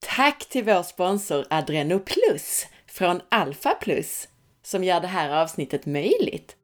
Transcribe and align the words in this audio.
Tack 0.00 0.48
till 0.48 0.64
vår 0.64 0.82
sponsor 0.82 1.44
Adreno 1.50 1.98
Plus 1.98 2.66
från 2.86 3.20
Alpha 3.28 3.74
Plus 3.74 4.28
som 4.62 4.84
gör 4.84 5.00
det 5.00 5.06
här 5.06 5.42
avsnittet 5.42 5.86
möjligt. 5.86 6.56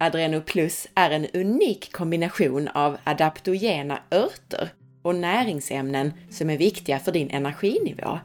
Adreno 0.00 0.40
Plus 0.40 0.86
är 0.94 1.10
en 1.10 1.26
unik 1.26 1.92
kombination 1.92 2.68
av 2.68 2.96
adaptogena 3.04 3.98
örter 4.10 4.68
och 5.02 5.14
näringsämnen 5.14 6.12
som 6.30 6.50
är 6.50 6.58
viktiga 6.58 6.98
för 6.98 7.12
din 7.12 7.30
energinivå. 7.30 8.18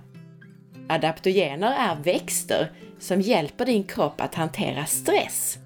Adaptogener 0.90 1.72
är 1.72 2.04
växter 2.04 2.72
som 3.00 3.22
hjälper 3.22 3.66
din 3.66 3.84
kropp 3.84 4.22
att 4.22 4.36
hantera 4.36 4.86
stress. 4.86 5.58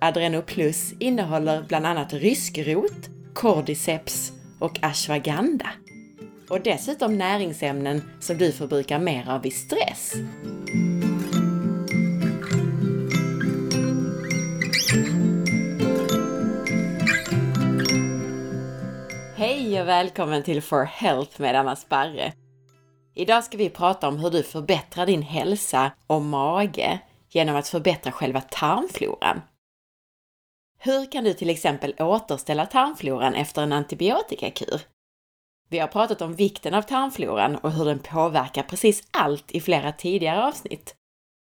Adreno 0.00 0.42
Plus 0.42 0.92
innehåller 0.92 1.62
bland 1.68 1.86
annat 1.86 2.12
ryskrot, 2.12 3.08
cordyceps 3.34 4.32
och 4.58 4.78
ashwagandha. 4.82 5.70
Och 6.50 6.60
dessutom 6.60 7.18
näringsämnen 7.18 8.02
som 8.20 8.38
du 8.38 8.52
förbrukar 8.52 8.98
mer 8.98 9.30
av 9.30 9.42
vid 9.42 9.52
stress. 9.52 10.12
Hej 19.36 19.80
och 19.80 19.88
välkommen 19.88 20.42
till 20.42 20.62
For 20.62 20.84
Health 20.84 21.40
med 21.40 21.56
Anna 21.56 21.76
Sparre! 21.76 22.32
Idag 23.14 23.44
ska 23.44 23.56
vi 23.56 23.70
prata 23.70 24.08
om 24.08 24.18
hur 24.18 24.30
du 24.30 24.42
förbättrar 24.42 25.06
din 25.06 25.22
hälsa 25.22 25.92
och 26.06 26.22
mage 26.22 26.98
genom 27.30 27.56
att 27.56 27.68
förbättra 27.68 28.12
själva 28.12 28.40
tarmfloran. 28.40 29.40
Hur 30.78 31.12
kan 31.12 31.24
du 31.24 31.34
till 31.34 31.50
exempel 31.50 31.94
återställa 31.98 32.66
tarmfloran 32.66 33.34
efter 33.34 33.62
en 33.62 33.72
antibiotikakur? 33.72 34.80
Vi 35.68 35.78
har 35.78 35.88
pratat 35.88 36.22
om 36.22 36.34
vikten 36.34 36.74
av 36.74 36.82
tarmfloran 36.82 37.56
och 37.56 37.72
hur 37.72 37.84
den 37.84 37.98
påverkar 37.98 38.62
precis 38.62 39.08
allt 39.10 39.50
i 39.50 39.60
flera 39.60 39.92
tidigare 39.92 40.44
avsnitt. 40.44 40.94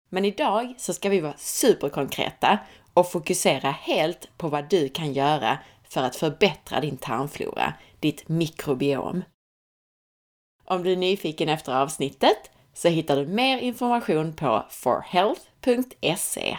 Men 0.10 0.26
idag 0.26 0.74
så 0.78 0.94
ska 0.94 1.10
vi 1.10 1.20
vara 1.20 1.38
superkonkreta 1.38 2.60
och 2.94 3.12
fokusera 3.12 3.72
helt 3.72 4.38
på 4.38 4.48
vad 4.48 4.70
du 4.70 4.90
kan 4.90 5.14
göra 5.14 5.60
för 5.84 6.02
att 6.02 6.16
förbättra 6.16 6.80
din 6.80 6.98
tarmflora, 6.98 7.74
ditt 8.00 8.30
mikrobiom. 8.30 9.24
Om 10.66 10.84
du 10.84 10.92
är 10.92 10.98
nyfiken 10.98 11.50
efter 11.50 11.82
avsnittet 11.82 12.52
så 12.74 12.88
hittar 12.88 13.16
du 13.16 13.26
mer 13.26 13.58
information 13.58 14.34
på 14.34 14.66
forhealth.se. 14.70 16.58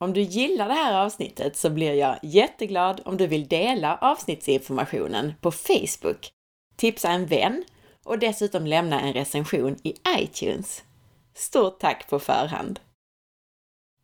Om 0.00 0.12
du 0.12 0.20
gillar 0.20 0.68
det 0.68 0.74
här 0.74 1.04
avsnittet 1.04 1.56
så 1.56 1.70
blir 1.70 1.92
jag 1.94 2.18
jätteglad 2.22 3.00
om 3.04 3.16
du 3.16 3.26
vill 3.26 3.48
dela 3.48 3.96
avsnittsinformationen 3.96 5.34
på 5.40 5.50
Facebook, 5.52 6.30
tipsa 6.76 7.08
en 7.08 7.26
vän 7.26 7.64
och 8.04 8.18
dessutom 8.18 8.66
lämna 8.66 9.00
en 9.00 9.12
recension 9.12 9.76
i 9.82 9.94
iTunes. 10.18 10.82
Stort 11.34 11.80
tack 11.80 12.10
på 12.10 12.18
förhand! 12.18 12.80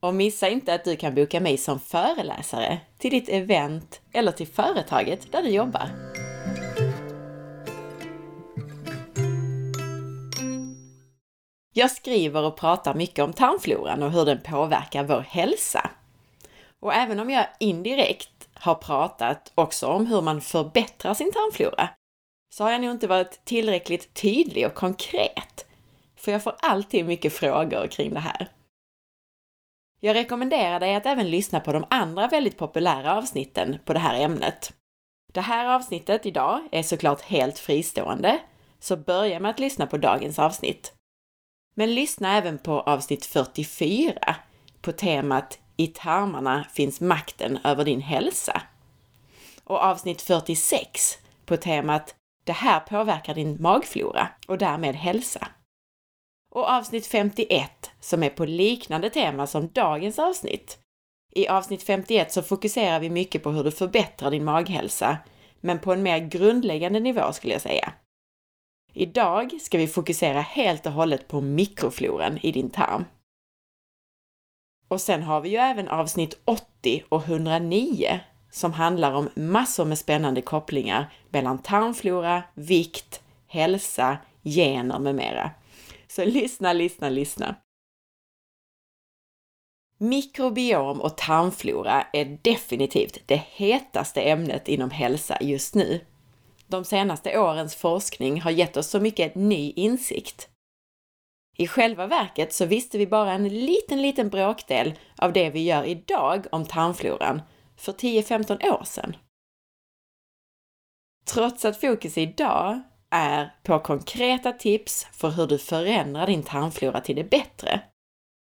Och 0.00 0.14
missa 0.14 0.48
inte 0.48 0.74
att 0.74 0.84
du 0.84 0.96
kan 0.96 1.14
boka 1.14 1.40
mig 1.40 1.56
som 1.56 1.80
föreläsare 1.80 2.80
till 2.98 3.10
ditt 3.10 3.28
event 3.28 4.00
eller 4.12 4.32
till 4.32 4.46
företaget 4.46 5.32
där 5.32 5.42
du 5.42 5.48
jobbar. 5.48 5.90
Jag 11.72 11.90
skriver 11.90 12.42
och 12.42 12.56
pratar 12.56 12.94
mycket 12.94 13.24
om 13.24 13.32
tarmfloran 13.32 14.02
och 14.02 14.12
hur 14.12 14.24
den 14.24 14.40
påverkar 14.40 15.04
vår 15.04 15.20
hälsa. 15.20 15.90
Och 16.80 16.94
även 16.94 17.20
om 17.20 17.30
jag 17.30 17.46
indirekt 17.60 18.48
har 18.54 18.74
pratat 18.74 19.52
också 19.54 19.86
om 19.86 20.06
hur 20.06 20.20
man 20.20 20.40
förbättrar 20.40 21.14
sin 21.14 21.32
tarmflora, 21.32 21.88
så 22.50 22.64
har 22.64 22.70
jag 22.70 22.80
nog 22.80 22.90
inte 22.90 23.06
varit 23.06 23.44
tillräckligt 23.44 24.14
tydlig 24.14 24.66
och 24.66 24.74
konkret. 24.74 25.66
För 26.16 26.32
jag 26.32 26.42
får 26.42 26.54
alltid 26.60 27.06
mycket 27.06 27.32
frågor 27.32 27.86
kring 27.86 28.14
det 28.14 28.20
här. 28.20 28.48
Jag 30.00 30.14
rekommenderar 30.14 30.80
dig 30.80 30.94
att 30.94 31.06
även 31.06 31.30
lyssna 31.30 31.60
på 31.60 31.72
de 31.72 31.84
andra 31.90 32.28
väldigt 32.28 32.58
populära 32.58 33.16
avsnitten 33.16 33.78
på 33.84 33.92
det 33.92 33.98
här 33.98 34.20
ämnet. 34.20 34.72
Det 35.32 35.40
här 35.40 35.66
avsnittet 35.74 36.26
idag 36.26 36.68
är 36.72 36.82
såklart 36.82 37.20
helt 37.20 37.58
fristående, 37.58 38.38
så 38.80 38.96
börja 38.96 39.40
med 39.40 39.50
att 39.50 39.58
lyssna 39.58 39.86
på 39.86 39.96
dagens 39.96 40.38
avsnitt. 40.38 40.92
Men 41.74 41.94
lyssna 41.94 42.36
även 42.36 42.58
på 42.58 42.80
avsnitt 42.80 43.26
44 43.26 44.36
på 44.80 44.92
temat 44.92 45.58
I 45.76 45.86
tarmarna 45.86 46.66
finns 46.72 47.00
makten 47.00 47.58
över 47.64 47.84
din 47.84 48.00
hälsa. 48.00 48.62
Och 49.64 49.84
avsnitt 49.84 50.22
46 50.22 51.18
på 51.46 51.56
temat 51.56 52.14
det 52.50 52.54
här 52.54 52.80
påverkar 52.80 53.34
din 53.34 53.56
magflora 53.62 54.28
och 54.48 54.58
därmed 54.58 54.94
hälsa. 54.94 55.48
Och 56.52 56.70
avsnitt 56.70 57.06
51 57.06 57.90
som 58.00 58.22
är 58.22 58.30
på 58.30 58.44
liknande 58.44 59.10
tema 59.10 59.46
som 59.46 59.68
dagens 59.68 60.18
avsnitt. 60.18 60.78
I 61.34 61.48
avsnitt 61.48 61.82
51 61.82 62.32
så 62.32 62.42
fokuserar 62.42 63.00
vi 63.00 63.10
mycket 63.10 63.42
på 63.42 63.50
hur 63.50 63.64
du 63.64 63.70
förbättrar 63.70 64.30
din 64.30 64.44
maghälsa, 64.44 65.18
men 65.60 65.78
på 65.78 65.92
en 65.92 66.02
mer 66.02 66.18
grundläggande 66.18 67.00
nivå 67.00 67.32
skulle 67.32 67.52
jag 67.52 67.62
säga. 67.62 67.92
Idag 68.92 69.60
ska 69.60 69.78
vi 69.78 69.86
fokusera 69.86 70.40
helt 70.40 70.86
och 70.86 70.92
hållet 70.92 71.28
på 71.28 71.40
mikrofloran 71.40 72.38
i 72.42 72.52
din 72.52 72.70
tarm. 72.70 73.04
Och 74.88 75.00
sen 75.00 75.22
har 75.22 75.40
vi 75.40 75.48
ju 75.48 75.56
även 75.56 75.88
avsnitt 75.88 76.40
80 76.44 77.04
och 77.08 77.22
109 77.24 78.20
som 78.50 78.72
handlar 78.72 79.12
om 79.12 79.28
massor 79.34 79.84
med 79.84 79.98
spännande 79.98 80.42
kopplingar 80.42 81.12
mellan 81.30 81.58
tarmflora, 81.58 82.42
vikt, 82.54 83.22
hälsa, 83.46 84.18
gener 84.44 84.98
med 84.98 85.14
mera. 85.14 85.50
Så 86.08 86.24
lyssna, 86.24 86.72
lyssna, 86.72 87.08
lyssna! 87.08 87.54
Mikrobiom 89.98 91.00
och 91.00 91.16
tarmflora 91.16 92.06
är 92.12 92.38
definitivt 92.42 93.18
det 93.26 93.42
hetaste 93.50 94.22
ämnet 94.22 94.68
inom 94.68 94.90
hälsa 94.90 95.38
just 95.40 95.74
nu 95.74 96.00
de 96.70 96.84
senaste 96.84 97.38
årens 97.38 97.74
forskning 97.74 98.40
har 98.40 98.50
gett 98.50 98.76
oss 98.76 98.86
så 98.86 99.00
mycket 99.00 99.34
ny 99.34 99.72
insikt. 99.76 100.48
I 101.56 101.66
själva 101.66 102.06
verket 102.06 102.52
så 102.52 102.64
visste 102.64 102.98
vi 102.98 103.06
bara 103.06 103.32
en 103.32 103.48
liten, 103.48 104.02
liten 104.02 104.28
bråkdel 104.28 104.94
av 105.16 105.32
det 105.32 105.50
vi 105.50 105.64
gör 105.64 105.84
idag 105.84 106.46
om 106.52 106.64
tarmfloran 106.64 107.42
för 107.80 107.92
10-15 107.92 108.70
år 108.70 108.84
sedan. 108.84 109.16
Trots 111.24 111.64
att 111.64 111.80
fokus 111.80 112.18
idag 112.18 112.80
är 113.10 113.54
på 113.62 113.78
konkreta 113.78 114.52
tips 114.52 115.06
för 115.12 115.30
hur 115.30 115.46
du 115.46 115.58
förändrar 115.58 116.26
din 116.26 116.42
tarmflora 116.42 117.00
till 117.00 117.16
det 117.16 117.30
bättre, 117.30 117.80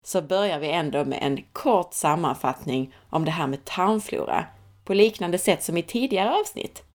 så 0.05 0.23
börjar 0.23 0.59
vi 0.59 0.71
ändå 0.71 1.05
med 1.05 1.19
en 1.23 1.43
kort 1.53 1.95
sammanfattning 1.95 2.95
om 3.11 3.25
det 3.25 3.31
här 3.31 3.47
med 3.47 3.65
tarmflora 3.65 4.47
på 4.85 4.95
liknande 4.95 5.39
sätt 5.39 5.63
som 5.63 5.77
i 5.77 5.83
tidigare 5.83 6.41
avsnitt. 6.41 6.90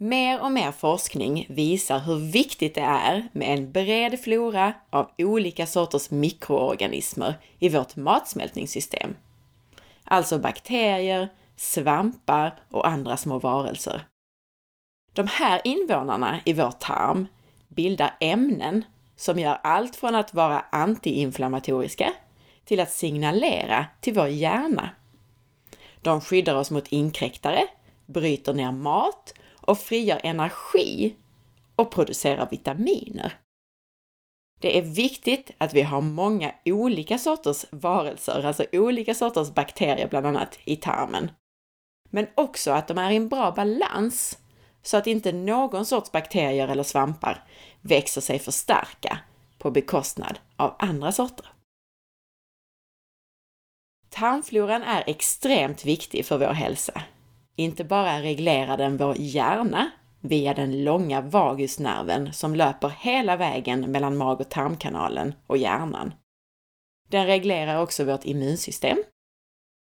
Mer 0.00 0.40
och 0.40 0.52
mer 0.52 0.72
forskning 0.72 1.46
visar 1.48 1.98
hur 1.98 2.32
viktigt 2.32 2.74
det 2.74 2.80
är 2.80 3.28
med 3.32 3.58
en 3.58 3.72
bred 3.72 4.20
flora 4.20 4.72
av 4.90 5.10
olika 5.18 5.66
sorters 5.66 6.10
mikroorganismer 6.10 7.34
i 7.58 7.68
vårt 7.68 7.96
matsmältningssystem. 7.96 9.16
Alltså 10.04 10.38
bakterier, 10.38 11.28
svampar 11.56 12.60
och 12.70 12.88
andra 12.88 13.16
små 13.16 13.38
varelser. 13.38 14.06
De 15.12 15.26
här 15.26 15.60
invånarna 15.64 16.40
i 16.44 16.52
vår 16.52 16.70
tarm 16.70 17.26
bildar 17.68 18.14
ämnen 18.20 18.84
som 19.16 19.38
gör 19.38 19.58
allt 19.62 19.96
från 19.96 20.14
att 20.14 20.34
vara 20.34 20.64
antiinflammatoriska 20.72 22.12
till 22.64 22.80
att 22.80 22.90
signalera 22.90 23.86
till 24.00 24.14
vår 24.14 24.28
hjärna. 24.28 24.90
De 26.02 26.20
skyddar 26.20 26.54
oss 26.54 26.70
mot 26.70 26.88
inkräktare, 26.88 27.66
bryter 28.06 28.54
ner 28.54 28.72
mat 28.72 29.34
och 29.68 29.78
frigör 29.78 30.20
energi 30.22 31.16
och 31.76 31.90
producerar 31.90 32.48
vitaminer. 32.50 33.32
Det 34.60 34.78
är 34.78 34.82
viktigt 34.82 35.50
att 35.58 35.74
vi 35.74 35.82
har 35.82 36.00
många 36.00 36.54
olika 36.64 37.18
sorters 37.18 37.64
varelser, 37.70 38.46
alltså 38.46 38.64
olika 38.72 39.14
sorters 39.14 39.54
bakterier 39.54 40.08
bland 40.08 40.26
annat, 40.26 40.58
i 40.64 40.76
tarmen. 40.76 41.30
Men 42.10 42.26
också 42.34 42.70
att 42.70 42.88
de 42.88 42.98
är 42.98 43.10
i 43.10 43.16
en 43.16 43.28
bra 43.28 43.50
balans 43.50 44.38
så 44.82 44.96
att 44.96 45.06
inte 45.06 45.32
någon 45.32 45.86
sorts 45.86 46.12
bakterier 46.12 46.68
eller 46.68 46.82
svampar 46.82 47.44
växer 47.80 48.20
sig 48.20 48.38
för 48.38 48.52
starka 48.52 49.18
på 49.58 49.70
bekostnad 49.70 50.38
av 50.56 50.74
andra 50.78 51.12
sorter. 51.12 51.46
Tarmfloran 54.10 54.82
är 54.82 55.04
extremt 55.06 55.84
viktig 55.84 56.26
för 56.26 56.38
vår 56.38 56.52
hälsa. 56.52 57.02
Inte 57.58 57.84
bara 57.84 58.22
reglerar 58.22 58.76
den 58.76 58.96
vår 58.96 59.14
hjärna 59.18 59.90
via 60.20 60.54
den 60.54 60.84
långa 60.84 61.20
vagusnerven 61.20 62.32
som 62.32 62.54
löper 62.54 62.88
hela 62.88 63.36
vägen 63.36 63.92
mellan 63.92 64.16
mag 64.16 64.40
och 64.40 64.48
tarmkanalen 64.48 65.34
och 65.46 65.56
hjärnan. 65.56 66.14
Den 67.08 67.26
reglerar 67.26 67.82
också 67.82 68.04
vårt 68.04 68.24
immunsystem. 68.24 68.98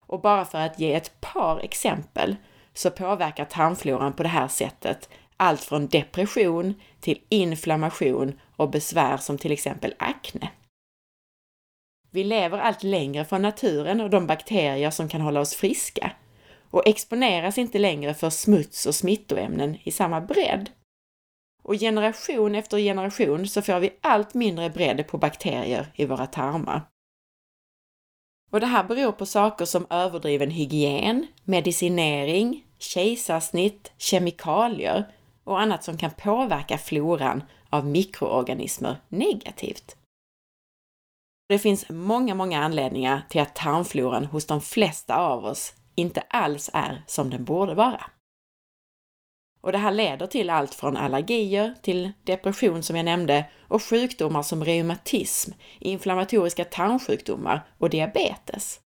Och 0.06 0.20
bara 0.20 0.44
för 0.44 0.58
att 0.58 0.80
ge 0.80 0.94
ett 0.94 1.20
par 1.20 1.60
exempel 1.60 2.36
så 2.74 2.90
påverkar 2.90 3.44
tarmfloran 3.44 4.12
på 4.12 4.22
det 4.22 4.28
här 4.28 4.48
sättet 4.48 5.08
allt 5.36 5.60
från 5.60 5.88
depression 5.88 6.74
till 7.00 7.20
inflammation 7.28 8.40
och 8.56 8.70
besvär 8.70 9.16
som 9.16 9.38
till 9.38 9.52
exempel 9.52 9.94
akne. 9.98 10.50
Vi 12.10 12.24
lever 12.24 12.58
allt 12.58 12.82
längre 12.82 13.24
från 13.24 13.42
naturen 13.42 14.00
och 14.00 14.10
de 14.10 14.26
bakterier 14.26 14.90
som 14.90 15.08
kan 15.08 15.20
hålla 15.20 15.40
oss 15.40 15.54
friska 15.54 16.12
och 16.70 16.86
exponeras 16.86 17.58
inte 17.58 17.78
längre 17.78 18.14
för 18.14 18.30
smuts 18.30 18.86
och 18.86 18.94
smittoämnen 18.94 19.76
i 19.84 19.90
samma 19.90 20.20
bredd. 20.20 20.70
Och 21.62 21.74
generation 21.74 22.54
efter 22.54 22.78
generation 22.78 23.48
så 23.48 23.62
får 23.62 23.80
vi 23.80 23.92
allt 24.00 24.34
mindre 24.34 24.70
bredd 24.70 25.06
på 25.06 25.18
bakterier 25.18 25.92
i 25.94 26.04
våra 26.04 26.26
tarmar. 26.26 26.82
Och 28.50 28.60
det 28.60 28.66
här 28.66 28.84
beror 28.84 29.12
på 29.12 29.26
saker 29.26 29.64
som 29.64 29.86
överdriven 29.90 30.50
hygien, 30.50 31.26
medicinering, 31.44 32.64
kejsarsnitt, 32.78 33.92
kemikalier 33.96 35.12
och 35.44 35.60
annat 35.60 35.84
som 35.84 35.96
kan 35.96 36.10
påverka 36.10 36.78
floran 36.78 37.42
av 37.70 37.86
mikroorganismer 37.86 38.96
negativt. 39.08 39.96
Det 41.48 41.58
finns 41.58 41.88
många, 41.88 42.34
många 42.34 42.64
anledningar 42.64 43.22
till 43.28 43.40
att 43.40 43.54
tarmfloran 43.54 44.24
hos 44.24 44.46
de 44.46 44.60
flesta 44.60 45.16
av 45.16 45.44
oss 45.44 45.74
inte 45.94 46.20
alls 46.20 46.70
är 46.72 47.02
som 47.06 47.30
den 47.30 47.44
borde 47.44 47.74
vara. 47.74 48.10
Och 49.60 49.72
det 49.72 49.78
här 49.78 49.90
leder 49.90 50.26
till 50.26 50.50
allt 50.50 50.74
från 50.74 50.96
allergier 50.96 51.74
till 51.82 52.12
depression 52.22 52.82
som 52.82 52.96
jag 52.96 53.04
nämnde 53.04 53.44
och 53.68 53.82
sjukdomar 53.82 54.42
som 54.42 54.64
reumatism, 54.64 55.52
inflammatoriska 55.78 56.64
tarmsjukdomar 56.64 57.66
och 57.78 57.90
diabetes. 57.90 58.80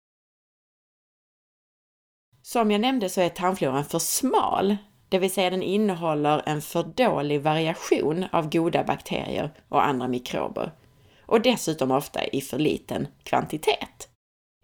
Som 2.41 2.71
jag 2.71 2.81
nämnde 2.81 3.09
så 3.09 3.21
är 3.21 3.29
tarmfloran 3.29 3.85
för 3.85 3.99
smal, 3.99 4.77
det 5.09 5.19
vill 5.19 5.31
säga 5.31 5.49
den 5.49 5.63
innehåller 5.63 6.41
en 6.45 6.61
för 6.61 6.83
dålig 6.83 7.41
variation 7.41 8.25
av 8.31 8.49
goda 8.49 8.83
bakterier 8.83 9.53
och 9.69 9.85
andra 9.85 10.07
mikrober 10.07 10.71
och 11.31 11.41
dessutom 11.41 11.91
ofta 11.91 12.27
i 12.27 12.41
för 12.41 12.59
liten 12.59 13.07
kvantitet. 13.23 14.09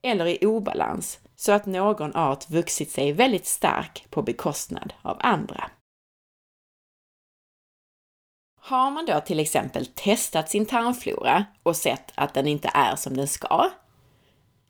Eller 0.04 0.26
i 0.26 0.46
obalans, 0.46 1.20
så 1.40 1.52
att 1.52 1.66
någon 1.66 2.16
art 2.16 2.50
vuxit 2.50 2.92
sig 2.92 3.12
väldigt 3.12 3.46
stark 3.46 4.06
på 4.10 4.22
bekostnad 4.22 4.94
av 5.02 5.18
andra. 5.20 5.72
Har 8.60 8.92
man 8.92 9.06
då 9.06 9.20
till 9.20 9.40
exempel 9.40 9.86
testat 9.86 10.50
sin 10.50 10.66
tarmflora 10.66 11.46
och 11.64 11.76
sett 11.76 12.12
att 12.16 12.34
den 12.34 12.48
inte 12.48 12.72
är 12.74 12.96
som 12.96 13.18
den 13.18 13.28
ska? 13.28 13.70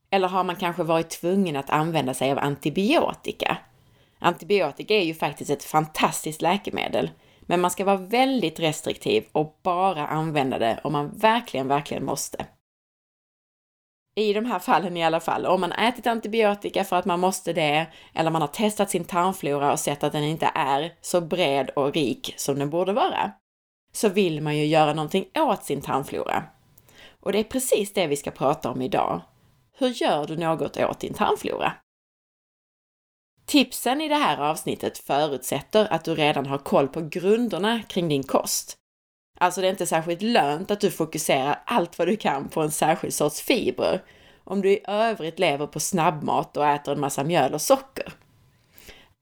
Eller 0.10 0.28
har 0.28 0.44
man 0.44 0.56
kanske 0.56 0.84
varit 0.84 1.10
tvungen 1.10 1.56
att 1.56 1.70
använda 1.70 2.14
sig 2.14 2.32
av 2.32 2.40
antibiotika? 2.40 3.58
Antibiotika 4.20 4.94
är 4.94 5.04
ju 5.04 5.14
faktiskt 5.14 5.52
ett 5.52 5.64
fantastiskt 5.64 6.42
läkemedel, 6.42 7.12
men 7.42 7.62
man 7.62 7.72
ska 7.72 7.86
vara 7.86 7.98
väldigt 7.98 8.60
restriktiv 8.60 9.26
och 9.32 9.60
bara 9.64 10.08
använda 10.08 10.60
det 10.60 10.80
om 10.84 10.92
man 10.92 11.18
verkligen, 11.18 11.68
verkligen 11.68 12.06
måste. 12.06 12.46
I 14.18 14.34
de 14.34 14.46
här 14.46 14.60
fallen 14.60 14.98
i 14.98 15.04
alla 15.04 15.20
fall, 15.20 15.46
om 15.46 15.62
man 15.62 15.72
ätit 15.72 16.08
antibiotika 16.08 16.84
för 16.84 16.96
att 16.96 17.06
man 17.06 17.20
måste 17.20 17.54
det, 17.54 17.88
eller 18.14 18.32
man 18.32 18.42
har 18.42 18.48
testat 18.48 18.90
sin 18.90 19.06
tarmflora 19.06 19.72
och 19.72 19.80
sett 19.80 20.04
att 20.04 20.12
den 20.12 20.24
inte 20.24 20.52
är 20.56 20.94
så 21.02 21.22
bred 21.22 21.70
och 21.70 21.94
rik 21.94 22.34
som 22.38 22.60
den 22.60 22.70
borde 22.70 22.94
vara, 22.94 23.32
så 23.92 24.10
vill 24.10 24.42
man 24.42 24.58
ju 24.58 24.66
göra 24.66 24.94
någonting 24.94 25.26
åt 25.36 25.64
sin 25.64 25.82
tarmflora. 25.82 26.44
Och 27.20 27.32
det 27.32 27.40
är 27.40 27.44
precis 27.44 27.94
det 27.94 28.08
vi 28.08 28.16
ska 28.16 28.32
prata 28.32 28.72
om 28.72 28.82
idag. 28.82 29.22
Hur 29.78 29.90
gör 29.90 30.28
du 30.28 30.38
något 30.38 30.78
åt 30.78 31.00
din 31.00 31.14
tarmflora? 31.14 31.74
Tipsen 33.46 34.02
i 34.02 34.08
det 34.08 34.16
här 34.16 34.38
avsnittet 34.38 34.98
förutsätter 34.98 35.94
att 35.94 36.04
du 36.04 36.16
redan 36.16 36.46
har 36.46 36.58
koll 36.58 36.88
på 36.88 37.02
grunderna 37.02 37.82
kring 37.84 38.10
din 38.10 38.24
kost. 38.24 38.78
Alltså 39.38 39.62
det 39.62 39.68
är 39.68 39.72
inte 39.72 39.86
särskilt 39.86 40.22
lönt 40.22 40.72
att 40.72 40.82
du 40.82 40.92
fokuserar 40.92 41.62
allt 41.66 42.00
vad 42.00 42.08
du 42.08 42.18
kan 42.18 42.50
på 42.50 42.62
en 42.62 42.72
särskild 42.72 43.14
sorts 43.14 43.42
fibrer 43.42 44.04
om 44.44 44.62
du 44.62 44.72
i 44.72 44.84
övrigt 44.88 45.40
lever 45.40 45.68
på 45.68 45.80
snabbmat 45.80 46.58
och 46.58 46.68
äter 46.68 46.94
en 46.94 47.00
massa 47.00 47.24
mjöl 47.24 47.54
och 47.54 47.62
socker. 47.62 48.14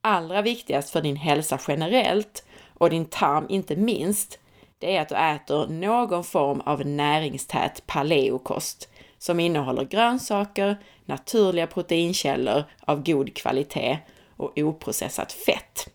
Allra 0.02 0.42
viktigast 0.42 0.90
för 0.90 1.02
din 1.02 1.16
hälsa 1.16 1.60
generellt 1.68 2.46
och 2.74 2.90
din 2.90 3.06
tarm 3.06 3.46
inte 3.50 3.76
minst, 3.76 4.40
det 4.80 4.98
är 4.98 5.02
att 5.02 5.10
du 5.10 5.16
äter 5.16 5.68
någon 5.68 6.24
form 6.24 6.62
av 6.62 6.86
näringstät 6.86 7.88
paleokost 7.88 8.90
som 9.18 9.40
innehåller 9.40 9.84
grönsaker, 9.84 10.78
naturliga 11.06 11.68
proteinkällor 11.68 12.64
av 12.80 13.04
god 13.04 13.36
kvalitet 13.36 14.00
och 14.38 14.58
oprocessat 14.58 15.32
fett. 15.32 15.90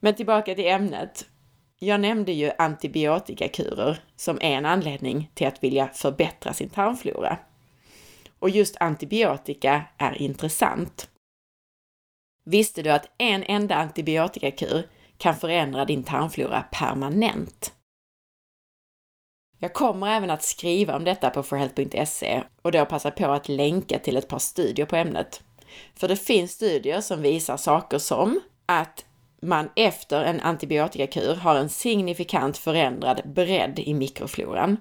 Men 0.00 0.14
tillbaka 0.14 0.54
till 0.54 0.68
ämnet. 0.68 1.29
Jag 1.82 2.00
nämnde 2.00 2.32
ju 2.32 2.50
antibiotikakurer 2.58 4.04
som 4.16 4.38
en 4.40 4.66
anledning 4.66 5.30
till 5.34 5.46
att 5.46 5.64
vilja 5.64 5.88
förbättra 5.88 6.52
sin 6.52 6.68
tarmflora. 6.68 7.38
Och 8.38 8.50
just 8.50 8.76
antibiotika 8.80 9.84
är 9.98 10.22
intressant. 10.22 11.10
Visste 12.44 12.82
du 12.82 12.90
att 12.90 13.10
en 13.18 13.42
enda 13.42 13.74
antibiotikakur 13.74 14.88
kan 15.18 15.36
förändra 15.36 15.84
din 15.84 16.04
tarmflora 16.04 16.62
permanent? 16.72 17.74
Jag 19.58 19.74
kommer 19.74 20.06
även 20.16 20.30
att 20.30 20.42
skriva 20.42 20.96
om 20.96 21.04
detta 21.04 21.30
på 21.30 21.42
forhealth.se 21.42 22.42
och 22.62 22.72
då 22.72 22.86
passa 22.86 23.10
på 23.10 23.26
att 23.26 23.48
länka 23.48 23.98
till 23.98 24.16
ett 24.16 24.28
par 24.28 24.38
studier 24.38 24.86
på 24.86 24.96
ämnet. 24.96 25.42
För 25.94 26.08
det 26.08 26.16
finns 26.16 26.52
studier 26.52 27.00
som 27.00 27.22
visar 27.22 27.56
saker 27.56 27.98
som 27.98 28.40
att 28.66 29.04
man 29.42 29.70
efter 29.76 30.24
en 30.24 30.40
antibiotikakur 30.40 31.34
har 31.34 31.54
en 31.54 31.68
signifikant 31.68 32.58
förändrad 32.58 33.22
bredd 33.24 33.78
i 33.78 33.94
mikrofloran. 33.94 34.76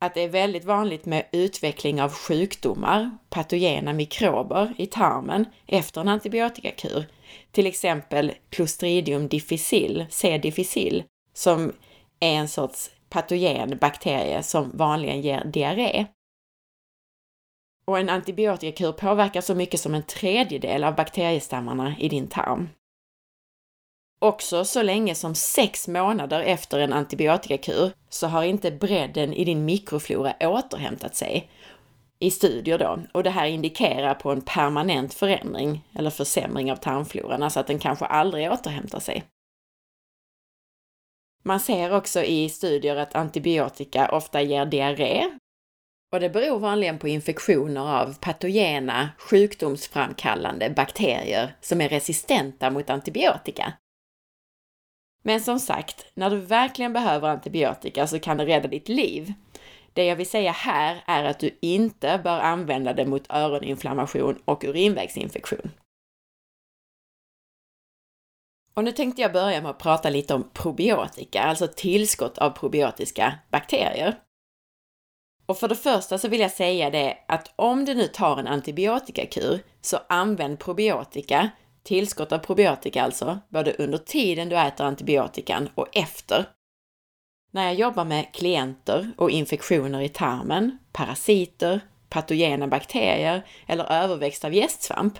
Att 0.00 0.14
det 0.14 0.20
är 0.20 0.28
väldigt 0.28 0.64
vanligt 0.64 1.06
med 1.06 1.26
utveckling 1.32 2.02
av 2.02 2.12
sjukdomar, 2.12 3.10
patogena 3.30 3.92
mikrober 3.92 4.74
i 4.78 4.86
tarmen 4.86 5.44
efter 5.66 6.00
en 6.00 6.08
antibiotikakur. 6.08 7.04
Till 7.50 7.66
exempel 7.66 8.32
Clostridium 8.50 9.28
difficile, 9.28 10.06
C. 10.10 10.38
difficile, 10.38 11.04
som 11.34 11.72
är 12.20 12.34
en 12.34 12.48
sorts 12.48 12.90
patogen 13.08 13.78
bakterie 13.80 14.42
som 14.42 14.70
vanligen 14.74 15.20
ger 15.20 15.44
diarré. 15.44 16.06
Och 17.84 17.98
en 17.98 18.08
antibiotikakur 18.08 18.92
påverkar 18.92 19.40
så 19.40 19.54
mycket 19.54 19.80
som 19.80 19.94
en 19.94 20.02
tredjedel 20.02 20.84
av 20.84 20.94
bakteriestammarna 20.94 21.94
i 21.98 22.08
din 22.08 22.28
tarm. 22.28 22.68
Också 24.18 24.64
så 24.64 24.82
länge 24.82 25.14
som 25.14 25.34
sex 25.34 25.88
månader 25.88 26.40
efter 26.40 26.78
en 26.78 26.92
antibiotikakur 26.92 27.92
så 28.08 28.26
har 28.26 28.42
inte 28.42 28.70
bredden 28.70 29.32
i 29.32 29.44
din 29.44 29.64
mikroflora 29.64 30.34
återhämtat 30.40 31.16
sig 31.16 31.50
i 32.18 32.30
studier 32.30 32.78
då. 32.78 32.98
Och 33.12 33.22
det 33.22 33.30
här 33.30 33.46
indikerar 33.46 34.14
på 34.14 34.30
en 34.30 34.40
permanent 34.40 35.14
förändring 35.14 35.88
eller 35.94 36.10
försämring 36.10 36.72
av 36.72 36.76
tarmfloran, 36.76 37.42
alltså 37.42 37.60
att 37.60 37.66
den 37.66 37.78
kanske 37.78 38.04
aldrig 38.04 38.52
återhämtar 38.52 39.00
sig. 39.00 39.24
Man 41.44 41.60
ser 41.60 41.96
också 41.96 42.22
i 42.22 42.48
studier 42.48 42.96
att 42.96 43.14
antibiotika 43.14 44.08
ofta 44.08 44.42
ger 44.42 44.66
diarré, 44.66 45.38
och 46.12 46.20
det 46.20 46.30
beror 46.30 46.58
vanligen 46.58 46.98
på 46.98 47.08
infektioner 47.08 47.80
av 47.80 48.18
patogena, 48.20 49.10
sjukdomsframkallande 49.18 50.70
bakterier 50.70 51.56
som 51.60 51.80
är 51.80 51.88
resistenta 51.88 52.70
mot 52.70 52.90
antibiotika. 52.90 53.72
Men 55.22 55.40
som 55.40 55.60
sagt, 55.60 56.06
när 56.14 56.30
du 56.30 56.36
verkligen 56.36 56.92
behöver 56.92 57.28
antibiotika 57.28 58.06
så 58.06 58.18
kan 58.18 58.36
det 58.36 58.46
rädda 58.46 58.68
ditt 58.68 58.88
liv. 58.88 59.32
Det 59.92 60.04
jag 60.04 60.16
vill 60.16 60.28
säga 60.28 60.52
här 60.52 61.04
är 61.06 61.24
att 61.24 61.40
du 61.40 61.58
inte 61.60 62.20
bör 62.24 62.40
använda 62.40 62.92
det 62.92 63.06
mot 63.06 63.30
öroninflammation 63.30 64.38
och 64.44 64.64
urinvägsinfektion. 64.64 65.70
Och 68.74 68.84
nu 68.84 68.92
tänkte 68.92 69.22
jag 69.22 69.32
börja 69.32 69.62
med 69.62 69.70
att 69.70 69.78
prata 69.78 70.10
lite 70.10 70.34
om 70.34 70.50
probiotika, 70.52 71.42
alltså 71.42 71.68
tillskott 71.76 72.38
av 72.38 72.50
probiotiska 72.50 73.38
bakterier. 73.50 74.18
Och 75.46 75.58
för 75.58 75.68
det 75.68 75.76
första 75.76 76.18
så 76.18 76.28
vill 76.28 76.40
jag 76.40 76.50
säga 76.50 76.90
det 76.90 77.18
att 77.28 77.52
om 77.56 77.84
du 77.84 77.94
nu 77.94 78.06
tar 78.06 78.36
en 78.36 78.46
antibiotikakur 78.46 79.60
så 79.80 79.98
använd 80.08 80.58
probiotika, 80.58 81.50
tillskott 81.82 82.32
av 82.32 82.38
probiotika 82.38 83.02
alltså, 83.02 83.38
både 83.48 83.72
under 83.78 83.98
tiden 83.98 84.48
du 84.48 84.58
äter 84.58 84.84
antibiotikan 84.84 85.68
och 85.74 85.96
efter. 85.96 86.46
När 87.52 87.64
jag 87.64 87.74
jobbar 87.74 88.04
med 88.04 88.34
klienter 88.34 89.10
och 89.16 89.30
infektioner 89.30 90.00
i 90.00 90.08
tarmen, 90.08 90.78
parasiter, 90.92 91.80
patogena 92.08 92.68
bakterier 92.68 93.46
eller 93.66 93.92
överväxt 93.92 94.44
av 94.44 94.54
gästsvamp 94.54 95.18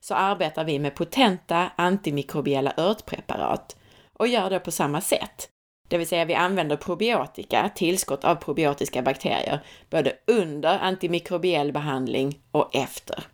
så 0.00 0.14
arbetar 0.14 0.64
vi 0.64 0.78
med 0.78 0.94
potenta 0.94 1.70
antimikrobiella 1.76 2.72
örtpreparat 2.76 3.76
och 4.12 4.28
gör 4.28 4.50
det 4.50 4.60
på 4.60 4.70
samma 4.70 5.00
sätt. 5.00 5.48
Det 5.88 5.98
vill 5.98 6.08
säga 6.08 6.24
vi 6.24 6.34
använder 6.34 6.76
probiotika, 6.76 7.70
tillskott 7.74 8.24
av 8.24 8.34
probiotiska 8.34 9.02
bakterier, 9.02 9.60
både 9.90 10.12
under 10.26 10.78
antimikrobiell 10.78 11.72
behandling 11.72 12.40
och 12.50 12.76
efter. 12.76 13.24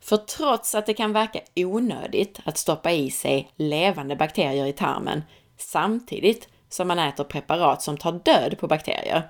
För 0.00 0.16
trots 0.16 0.74
att 0.74 0.86
det 0.86 0.94
kan 0.94 1.12
verka 1.12 1.40
onödigt 1.56 2.40
att 2.44 2.58
stoppa 2.58 2.92
i 2.92 3.10
sig 3.10 3.50
levande 3.56 4.16
bakterier 4.16 4.66
i 4.66 4.72
tarmen 4.72 5.22
samtidigt 5.58 6.48
som 6.68 6.88
man 6.88 6.98
äter 6.98 7.24
preparat 7.24 7.82
som 7.82 7.96
tar 7.96 8.12
död 8.12 8.58
på 8.58 8.66
bakterier, 8.68 9.28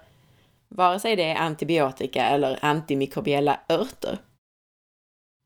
vare 0.68 1.00
sig 1.00 1.16
det 1.16 1.24
är 1.24 1.36
antibiotika 1.36 2.24
eller 2.24 2.58
antimikrobiella 2.62 3.60
örter. 3.68 4.18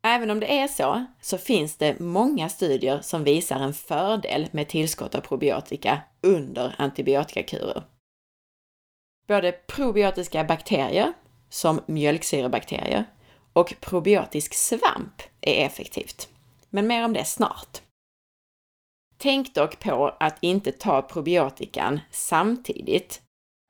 Även 0.02 0.30
om 0.30 0.40
det 0.40 0.59
är 0.59 0.69
så, 0.69 1.07
så 1.21 1.38
finns 1.38 1.76
det 1.76 1.99
många 2.00 2.49
studier 2.49 3.00
som 3.00 3.25
visar 3.25 3.57
en 3.61 3.75
fördel 3.75 4.49
med 4.52 4.69
tillskott 4.69 5.14
av 5.14 5.21
probiotika 5.21 6.00
under 6.21 6.75
antibiotikakurer. 6.78 7.83
Både 9.26 9.52
probiotiska 9.52 10.45
bakterier, 10.45 11.12
som 11.49 11.80
mjölksyrebakterier, 11.87 13.04
och 13.52 13.75
probiotisk 13.80 14.54
svamp 14.54 15.23
är 15.40 15.66
effektivt. 15.66 16.28
Men 16.71 16.87
mer 16.87 17.04
om 17.04 17.12
det 17.12 17.25
snart. 17.25 17.80
Tänk 19.19 19.54
dock 19.54 19.78
på 19.78 20.16
att 20.21 20.38
inte 20.40 20.73
ta 20.73 21.02
probiotikan 21.02 22.00
samtidigt 22.11 23.23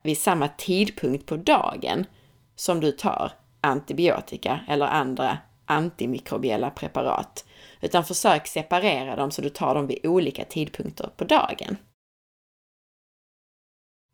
vid 0.02 0.18
samma 0.18 0.48
tidpunkt 0.48 1.26
på 1.26 1.36
dagen 1.36 2.06
som 2.54 2.80
du 2.80 2.92
tar 2.92 3.32
antibiotika 3.60 4.60
eller 4.68 4.86
andra 4.86 5.38
antimikrobiella 5.70 6.70
preparat, 6.70 7.44
utan 7.80 8.04
försök 8.04 8.46
separera 8.46 9.16
dem 9.16 9.30
så 9.30 9.42
du 9.42 9.48
tar 9.48 9.74
dem 9.74 9.86
vid 9.86 10.06
olika 10.06 10.44
tidpunkter 10.44 11.10
på 11.16 11.24
dagen. 11.24 11.76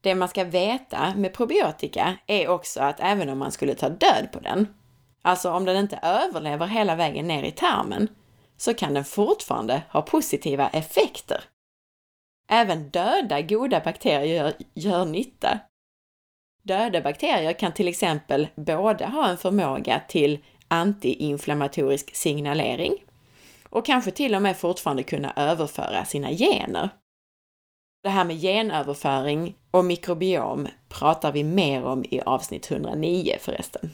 Det 0.03 0.15
man 0.15 0.29
ska 0.29 0.45
veta 0.45 1.15
med 1.17 1.35
probiotika 1.35 2.19
är 2.27 2.49
också 2.49 2.81
att 2.81 3.01
även 3.01 3.29
om 3.29 3.39
man 3.39 3.53
skulle 3.53 3.75
ta 3.75 3.89
död 3.89 4.29
på 4.33 4.41
den, 4.41 4.75
alltså 5.23 5.51
om 5.51 5.65
den 5.65 5.77
inte 5.77 5.99
överlever 6.03 6.67
hela 6.67 6.97
vägen 6.97 7.29
ner 7.29 7.43
i 7.43 7.51
tarmen, 7.51 8.09
så 8.57 8.75
kan 8.75 8.95
den 8.95 9.05
fortfarande 9.05 9.83
ha 9.91 10.03
positiva 10.03 10.69
effekter. 10.69 11.45
Även 12.49 12.91
döda 12.91 13.43
goda 13.43 13.81
bakterier 13.81 14.35
gör, 14.35 14.53
gör 14.75 15.05
nytta. 15.05 15.59
Döda 16.63 17.01
bakterier 17.01 17.53
kan 17.53 17.73
till 17.73 17.89
exempel 17.89 18.49
både 18.55 19.07
ha 19.07 19.29
en 19.29 19.39
förmåga 19.39 20.03
till 20.09 20.45
antiinflammatorisk 20.69 22.15
signalering 22.15 22.95
och 23.71 23.87
kanske 23.87 24.11
till 24.11 24.35
och 24.35 24.43
med 24.43 24.57
fortfarande 24.57 25.03
kunna 25.03 25.33
överföra 25.37 26.05
sina 26.05 26.31
gener. 26.31 26.89
Det 28.03 28.09
här 28.09 28.25
med 28.25 28.41
genöverföring 28.41 29.57
och 29.71 29.85
mikrobiom 29.85 30.69
pratar 30.89 31.33
vi 31.33 31.45
mer 31.45 31.85
om 31.85 32.05
i 32.05 32.21
avsnitt 32.21 32.71
109 32.71 33.37
förresten. 33.41 33.91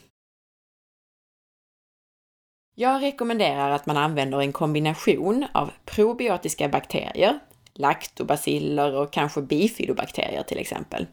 Jag 2.75 3.02
rekommenderar 3.02 3.71
att 3.71 3.87
man 3.87 3.97
använder 3.97 4.41
en 4.41 4.52
kombination 4.52 5.47
av 5.55 5.71
probiotiska 5.85 6.69
bakterier, 6.69 7.38
laktobaciller 7.75 8.95
och 8.95 9.12
kanske 9.12 9.43
bifidobakterier 9.43 10.43
till 10.43 10.59
exempel. 10.59 11.07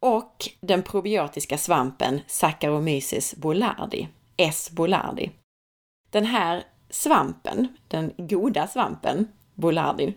Och 0.00 0.48
den 0.60 0.82
probiotiska 0.82 1.58
svampen 1.58 2.20
Saccharomyces 2.26 3.34
boulardii, 3.34 4.08
S. 4.36 4.70
bolardi. 4.70 5.30
Den 6.10 6.24
här 6.24 6.64
svampen, 6.90 7.68
den 7.88 8.12
goda 8.16 8.66
svampen, 8.66 9.28
bolardi, 9.54 10.14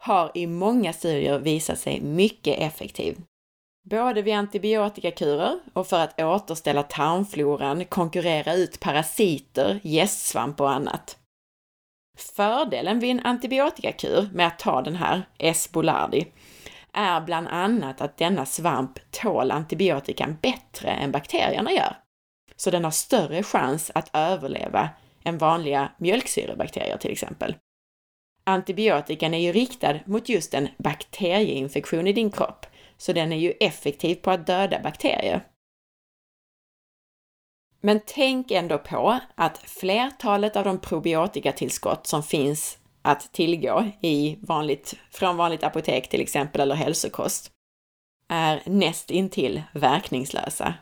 har 0.00 0.30
i 0.34 0.46
många 0.46 0.92
studier 0.92 1.38
visat 1.38 1.78
sig 1.78 2.00
mycket 2.00 2.58
effektiv. 2.58 3.20
Både 3.90 4.22
vid 4.22 4.34
antibiotikakurer 4.34 5.60
och 5.72 5.86
för 5.86 6.00
att 6.00 6.20
återställa 6.20 6.82
tarmfloran, 6.82 7.84
konkurrera 7.84 8.54
ut 8.54 8.80
parasiter, 8.80 9.80
gästsvamp 9.82 10.60
och 10.60 10.70
annat. 10.70 11.18
Fördelen 12.18 13.00
vid 13.00 13.10
en 13.10 13.20
antibiotikakur 13.20 14.28
med 14.32 14.46
att 14.46 14.58
ta 14.58 14.82
den 14.82 14.96
här 14.96 15.28
S. 15.38 15.72
bolardi, 15.72 16.26
är 16.92 17.20
bland 17.20 17.48
annat 17.48 18.00
att 18.00 18.16
denna 18.16 18.46
svamp 18.46 19.10
tål 19.10 19.50
antibiotikan 19.50 20.36
bättre 20.42 20.90
än 20.90 21.12
bakterierna 21.12 21.72
gör. 21.72 21.96
Så 22.60 22.70
den 22.70 22.84
har 22.84 22.90
större 22.90 23.42
chans 23.42 23.90
att 23.94 24.10
överleva 24.12 24.88
än 25.24 25.38
vanliga 25.38 25.92
mjölksyrebakterier 25.98 26.96
till 26.96 27.12
exempel. 27.12 27.56
Antibiotikan 28.44 29.34
är 29.34 29.38
ju 29.38 29.52
riktad 29.52 29.98
mot 30.06 30.28
just 30.28 30.54
en 30.54 30.68
bakterieinfektion 30.78 32.06
i 32.06 32.12
din 32.12 32.30
kropp, 32.30 32.66
så 32.96 33.12
den 33.12 33.32
är 33.32 33.36
ju 33.36 33.50
effektiv 33.50 34.14
på 34.14 34.30
att 34.30 34.46
döda 34.46 34.80
bakterier. 34.80 35.46
Men 37.80 38.00
tänk 38.06 38.50
ändå 38.50 38.78
på 38.78 39.18
att 39.34 39.58
flertalet 39.58 40.56
av 40.56 40.64
de 40.64 40.78
probiotikatillskott 40.78 42.06
som 42.06 42.22
finns 42.22 42.78
att 43.02 43.32
tillgå 43.32 43.86
i 44.02 44.38
vanligt, 44.40 44.94
från 45.10 45.36
vanligt 45.36 45.64
apotek 45.64 46.08
till 46.08 46.20
exempel, 46.20 46.60
eller 46.60 46.74
hälsokost, 46.74 47.50
är 48.28 48.62
näst 48.66 49.10
intill 49.10 49.62
verkningslösa. 49.72 50.74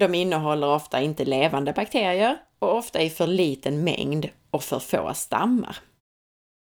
De 0.00 0.14
innehåller 0.14 0.68
ofta 0.68 1.00
inte 1.00 1.24
levande 1.24 1.72
bakterier 1.72 2.38
och 2.58 2.76
ofta 2.76 3.02
i 3.02 3.10
för 3.10 3.26
liten 3.26 3.84
mängd 3.84 4.28
och 4.50 4.62
för 4.62 4.78
få 4.78 5.14
stammar. 5.14 5.78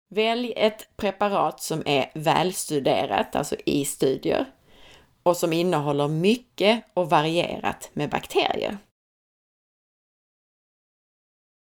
Välj 0.10 0.54
ett 0.56 0.98
preparat 0.98 1.62
som 1.62 1.84
är 1.86 2.12
välstuderat, 2.14 3.36
alltså 3.36 3.56
i 3.66 3.86
studier, 3.86 4.46
och 5.24 5.38
som 5.38 5.54
innehåller 5.54 6.08
mycket 6.08 6.86
och 6.94 7.10
varierat 7.10 7.90
med 7.94 8.10
bakterier. 8.10 8.78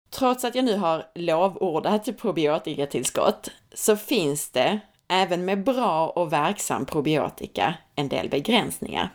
Trots 0.10 0.46
att 0.46 0.56
jag 0.56 0.66
nu 0.66 0.78
har 0.78 1.12
lovordat 1.16 2.18
probiotikatillskott 2.18 3.52
så 3.74 3.98
finns 3.98 4.52
det, 4.52 4.80
även 5.08 5.46
med 5.46 5.64
bra 5.64 6.10
och 6.10 6.34
verksam 6.34 6.86
probiotika, 6.86 7.76
en 7.96 8.10
del 8.10 8.30
begränsningar. 8.30 9.10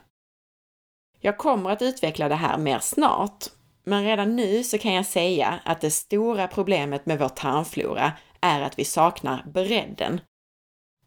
Jag 1.21 1.39
kommer 1.39 1.71
att 1.71 1.83
utveckla 1.83 2.29
det 2.29 2.35
här 2.35 2.59
mer 2.59 2.79
snart, 2.79 3.45
men 3.85 4.05
redan 4.05 4.37
nu 4.37 4.65
så 4.65 4.79
kan 4.79 4.93
jag 4.93 5.07
säga 5.07 5.61
att 5.65 5.81
det 5.81 5.91
stora 5.91 6.49
problemet 6.49 7.07
med 7.07 7.19
vår 7.19 7.29
tarmflora 7.29 8.13
är 8.41 8.61
att 8.61 8.79
vi 8.79 8.85
saknar 8.85 9.45
bredden. 9.47 10.21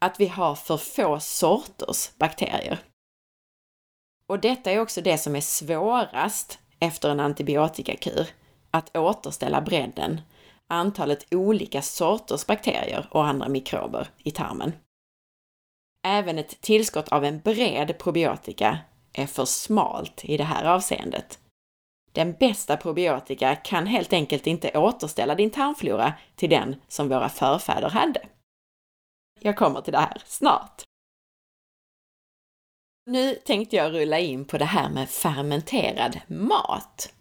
Att 0.00 0.20
vi 0.20 0.26
har 0.26 0.54
för 0.54 0.76
få 0.76 1.20
sorters 1.20 2.10
bakterier. 2.18 2.78
Och 4.26 4.40
detta 4.40 4.70
är 4.70 4.80
också 4.80 5.00
det 5.00 5.18
som 5.18 5.36
är 5.36 5.40
svårast 5.40 6.58
efter 6.78 7.10
en 7.10 7.20
antibiotikakur, 7.20 8.26
att 8.70 8.96
återställa 8.96 9.60
bredden, 9.60 10.20
antalet 10.66 11.34
olika 11.34 11.82
sorters 11.82 12.46
bakterier 12.46 13.08
och 13.10 13.26
andra 13.26 13.48
mikrober 13.48 14.08
i 14.18 14.30
tarmen. 14.30 14.72
Även 16.06 16.38
ett 16.38 16.60
tillskott 16.60 17.08
av 17.08 17.24
en 17.24 17.40
bred 17.40 17.98
probiotika 17.98 18.78
är 19.12 19.26
för 19.26 19.44
smalt 19.44 20.24
i 20.24 20.36
det 20.36 20.44
här 20.44 20.64
avseendet. 20.64 21.38
Den 22.12 22.32
bästa 22.32 22.76
probiotika 22.76 23.56
kan 23.56 23.86
helt 23.86 24.12
enkelt 24.12 24.46
inte 24.46 24.78
återställa 24.78 25.34
din 25.34 25.50
tarmflora 25.50 26.14
till 26.36 26.50
den 26.50 26.76
som 26.88 27.08
våra 27.08 27.28
förfäder 27.28 27.90
hade. 27.90 28.20
Jag 29.40 29.56
kommer 29.56 29.80
till 29.80 29.92
det 29.92 29.98
här 29.98 30.22
snart. 30.26 30.82
Nu 33.06 33.34
tänkte 33.34 33.76
jag 33.76 33.92
rulla 33.92 34.18
in 34.18 34.44
på 34.44 34.58
det 34.58 34.64
här 34.64 34.90
med 34.90 35.10
fermenterad 35.10 36.20
mat. 36.26 37.14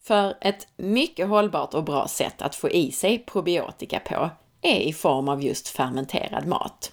För 0.00 0.34
ett 0.40 0.68
mycket 0.76 1.28
hållbart 1.28 1.74
och 1.74 1.84
bra 1.84 2.08
sätt 2.08 2.42
att 2.42 2.54
få 2.54 2.70
i 2.70 2.92
sig 2.92 3.18
probiotika 3.18 4.00
på 4.00 4.30
är 4.62 4.80
i 4.80 4.92
form 4.92 5.28
av 5.28 5.42
just 5.42 5.68
fermenterad 5.68 6.46
mat. 6.46 6.92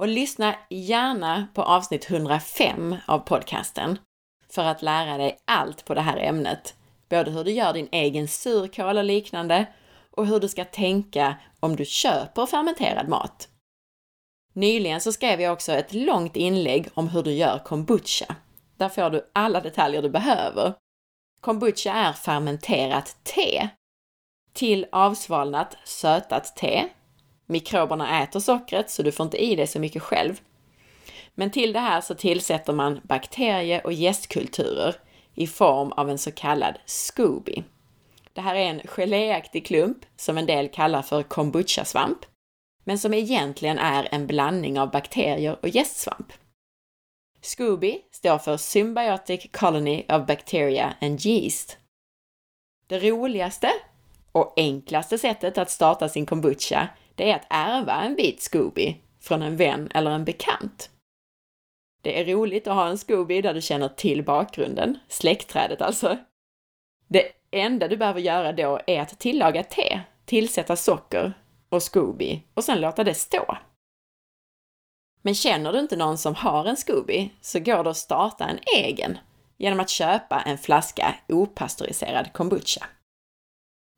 Och 0.00 0.08
lyssna 0.08 0.54
gärna 0.70 1.46
på 1.54 1.62
avsnitt 1.62 2.10
105 2.10 2.96
av 3.06 3.18
podcasten 3.18 3.98
för 4.48 4.64
att 4.64 4.82
lära 4.82 5.18
dig 5.18 5.38
allt 5.44 5.84
på 5.84 5.94
det 5.94 6.00
här 6.00 6.16
ämnet. 6.16 6.74
Både 7.08 7.30
hur 7.30 7.44
du 7.44 7.50
gör 7.50 7.72
din 7.72 7.88
egen 7.92 8.28
surkål 8.28 8.98
och 8.98 9.04
liknande 9.04 9.66
och 10.10 10.26
hur 10.26 10.40
du 10.40 10.48
ska 10.48 10.64
tänka 10.64 11.36
om 11.60 11.76
du 11.76 11.84
köper 11.84 12.46
fermenterad 12.46 13.08
mat. 13.08 13.48
Nyligen 14.52 15.00
så 15.00 15.12
skrev 15.12 15.40
jag 15.40 15.52
också 15.52 15.72
ett 15.72 15.94
långt 15.94 16.36
inlägg 16.36 16.88
om 16.94 17.08
hur 17.08 17.22
du 17.22 17.32
gör 17.32 17.58
kombucha. 17.58 18.36
Där 18.76 18.88
får 18.88 19.10
du 19.10 19.30
alla 19.32 19.60
detaljer 19.60 20.02
du 20.02 20.10
behöver. 20.10 20.74
Kombucha 21.40 21.92
är 21.92 22.12
fermenterat 22.12 23.16
te. 23.22 23.68
Till 24.52 24.86
avsvalnat 24.92 25.76
sötat 25.84 26.56
te. 26.56 26.88
Mikroberna 27.50 28.22
äter 28.22 28.40
sockret 28.40 28.90
så 28.90 29.02
du 29.02 29.12
får 29.12 29.24
inte 29.24 29.44
i 29.44 29.56
dig 29.56 29.66
så 29.66 29.78
mycket 29.78 30.02
själv. 30.02 30.40
Men 31.34 31.50
till 31.50 31.72
det 31.72 31.80
här 31.80 32.00
så 32.00 32.14
tillsätter 32.14 32.72
man 32.72 33.00
bakterie 33.02 33.80
och 33.80 33.92
gästkulturer 33.92 34.94
i 35.34 35.46
form 35.46 35.92
av 35.92 36.10
en 36.10 36.18
så 36.18 36.32
kallad 36.32 36.78
Scooby. 36.86 37.62
Det 38.32 38.40
här 38.40 38.54
är 38.54 38.64
en 38.64 38.80
geléaktig 38.84 39.66
klump 39.66 39.98
som 40.16 40.38
en 40.38 40.46
del 40.46 40.68
kallar 40.68 41.02
för 41.02 41.22
kombuchasvamp, 41.22 42.18
men 42.84 42.98
som 42.98 43.14
egentligen 43.14 43.78
är 43.78 44.08
en 44.10 44.26
blandning 44.26 44.80
av 44.80 44.90
bakterier 44.90 45.56
och 45.62 45.68
gästsvamp. 45.68 46.32
Scooby 47.42 47.98
står 48.10 48.38
för 48.38 48.56
Symbiotic 48.56 49.46
Colony 49.52 50.04
of 50.08 50.26
Bacteria 50.26 50.94
and 51.00 51.26
Yeast. 51.26 51.78
Det 52.86 52.98
roligaste 52.98 53.70
och 54.32 54.52
enklaste 54.56 55.18
sättet 55.18 55.58
att 55.58 55.70
starta 55.70 56.08
sin 56.08 56.26
kombucha, 56.26 56.88
det 57.20 57.30
är 57.30 57.36
att 57.36 57.46
ärva 57.50 57.92
en 57.92 58.14
bit 58.14 58.42
Scooby 58.42 58.96
från 59.20 59.42
en 59.42 59.56
vän 59.56 59.88
eller 59.94 60.10
en 60.10 60.24
bekant. 60.24 60.90
Det 62.02 62.20
är 62.20 62.24
roligt 62.24 62.66
att 62.66 62.74
ha 62.74 62.88
en 62.88 62.98
Scooby 62.98 63.40
där 63.40 63.54
du 63.54 63.60
känner 63.60 63.88
till 63.88 64.24
bakgrunden, 64.24 64.98
släktträdet 65.08 65.82
alltså. 65.82 66.18
Det 67.08 67.32
enda 67.50 67.88
du 67.88 67.96
behöver 67.96 68.20
göra 68.20 68.52
då 68.52 68.80
är 68.86 69.00
att 69.00 69.18
tillaga 69.18 69.62
te, 69.62 70.00
tillsätta 70.24 70.76
socker 70.76 71.32
och 71.68 71.82
Scooby 71.82 72.42
och 72.54 72.64
sen 72.64 72.80
låta 72.80 73.04
det 73.04 73.14
stå. 73.14 73.58
Men 75.22 75.34
känner 75.34 75.72
du 75.72 75.78
inte 75.78 75.96
någon 75.96 76.18
som 76.18 76.34
har 76.34 76.64
en 76.64 76.76
Scooby 76.76 77.30
så 77.40 77.60
går 77.60 77.84
det 77.84 77.90
att 77.90 77.96
starta 77.96 78.44
en 78.44 78.58
egen 78.76 79.18
genom 79.56 79.80
att 79.80 79.90
köpa 79.90 80.40
en 80.40 80.58
flaska 80.58 81.14
opastöriserad 81.28 82.32
kombucha. 82.32 82.86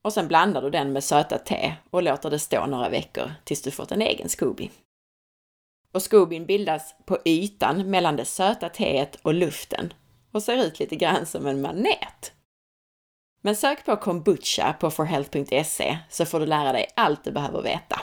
Och 0.03 0.13
sen 0.13 0.29
blandar 0.29 0.63
du 0.63 0.71
den 0.71 0.93
med 0.93 1.05
söta 1.05 1.39
te 1.39 1.75
och 1.91 2.03
låter 2.03 2.31
det 2.31 2.39
stå 2.39 2.67
några 2.67 2.89
veckor 2.89 3.33
tills 3.45 3.63
du 3.63 3.71
fått 3.71 3.93
en 3.93 4.03
egen 4.03 4.29
Scooby. 4.29 4.71
Och 5.93 6.03
Scoobyn 6.03 6.47
bildas 6.47 6.95
på 7.05 7.19
ytan 7.25 7.91
mellan 7.91 8.17
det 8.17 8.25
söta 8.25 8.69
teet 8.69 9.17
och 9.23 9.35
luften 9.35 9.93
och 10.33 10.43
ser 10.43 10.65
ut 10.65 10.79
lite 10.79 10.97
grann 10.97 11.27
som 11.27 11.47
en 11.47 11.61
manet. 11.61 12.33
Men 13.43 13.57
sök 13.57 13.85
på 13.85 13.97
kombucha 13.97 14.73
på 14.81 14.91
forhealth.se 14.91 15.99
så 16.11 16.27
får 16.27 16.41
du 16.41 16.47
lära 16.47 16.73
dig 16.73 16.87
allt 16.97 17.25
du 17.25 17.33
behöver 17.33 17.63
veta. 17.63 18.01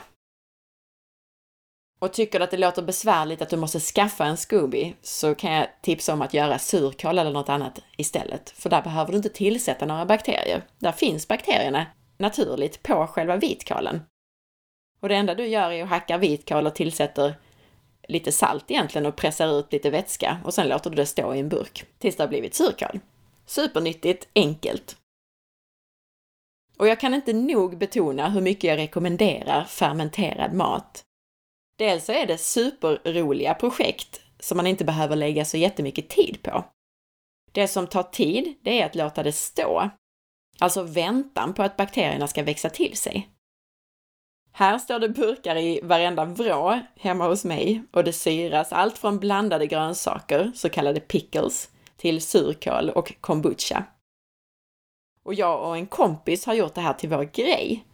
Och 2.02 2.12
tycker 2.12 2.38
du 2.38 2.44
att 2.44 2.50
det 2.50 2.56
låter 2.56 2.82
besvärligt 2.82 3.42
att 3.42 3.48
du 3.48 3.56
måste 3.56 3.80
skaffa 3.80 4.24
en 4.24 4.36
Scooby 4.36 4.94
så 5.02 5.34
kan 5.34 5.52
jag 5.52 5.66
tipsa 5.82 6.12
om 6.12 6.22
att 6.22 6.34
göra 6.34 6.58
surkål 6.58 7.18
eller 7.18 7.32
något 7.32 7.48
annat 7.48 7.78
istället. 7.96 8.50
För 8.50 8.70
där 8.70 8.82
behöver 8.82 9.10
du 9.10 9.16
inte 9.16 9.28
tillsätta 9.28 9.86
några 9.86 10.06
bakterier. 10.06 10.62
Där 10.78 10.92
finns 10.92 11.28
bakterierna 11.28 11.86
naturligt 12.18 12.82
på 12.82 13.06
själva 13.06 13.36
vitkålen. 13.36 14.02
Och 15.00 15.08
det 15.08 15.14
enda 15.14 15.34
du 15.34 15.46
gör 15.46 15.70
är 15.70 15.82
att 15.82 15.88
hacka 15.88 16.18
vitkål 16.18 16.66
och 16.66 16.74
tillsätter 16.74 17.34
lite 18.08 18.32
salt 18.32 18.70
egentligen 18.70 19.06
och 19.06 19.16
pressar 19.16 19.58
ut 19.58 19.72
lite 19.72 19.90
vätska 19.90 20.38
och 20.44 20.54
sen 20.54 20.68
låter 20.68 20.90
du 20.90 20.96
det 20.96 21.06
stå 21.06 21.34
i 21.34 21.40
en 21.40 21.48
burk 21.48 21.84
tills 21.98 22.16
det 22.16 22.22
har 22.22 22.28
blivit 22.28 22.54
surkål. 22.54 23.00
Supernyttigt, 23.46 24.28
enkelt. 24.34 24.96
Och 26.78 26.88
jag 26.88 27.00
kan 27.00 27.14
inte 27.14 27.32
nog 27.32 27.78
betona 27.78 28.28
hur 28.28 28.40
mycket 28.40 28.64
jag 28.64 28.76
rekommenderar 28.76 29.64
fermenterad 29.64 30.52
mat. 30.52 31.04
Dels 31.80 32.04
så 32.04 32.12
är 32.12 32.26
det 32.26 32.38
superroliga 32.38 33.54
projekt 33.54 34.20
som 34.38 34.56
man 34.56 34.66
inte 34.66 34.84
behöver 34.84 35.16
lägga 35.16 35.44
så 35.44 35.56
jättemycket 35.56 36.08
tid 36.08 36.42
på. 36.42 36.64
Det 37.52 37.68
som 37.68 37.86
tar 37.86 38.02
tid, 38.02 38.54
det 38.62 38.80
är 38.80 38.86
att 38.86 38.94
låta 38.94 39.22
det 39.22 39.32
stå. 39.32 39.90
Alltså 40.58 40.82
väntan 40.82 41.54
på 41.54 41.62
att 41.62 41.76
bakterierna 41.76 42.28
ska 42.28 42.42
växa 42.42 42.70
till 42.70 42.96
sig. 42.96 43.28
Här 44.52 44.78
står 44.78 44.98
det 44.98 45.08
burkar 45.08 45.56
i 45.56 45.80
varenda 45.82 46.24
vrå 46.24 46.80
hemma 46.96 47.28
hos 47.28 47.44
mig 47.44 47.82
och 47.92 48.04
det 48.04 48.12
syras 48.12 48.72
allt 48.72 48.98
från 48.98 49.18
blandade 49.18 49.66
grönsaker, 49.66 50.52
så 50.54 50.68
kallade 50.68 51.00
pickles, 51.00 51.70
till 51.96 52.22
surkål 52.22 52.90
och 52.90 53.14
kombucha. 53.20 53.84
Och 55.22 55.34
jag 55.34 55.68
och 55.68 55.76
en 55.76 55.86
kompis 55.86 56.46
har 56.46 56.54
gjort 56.54 56.74
det 56.74 56.80
här 56.80 56.94
till 56.94 57.08
vår 57.08 57.24
grej. 57.24 57.84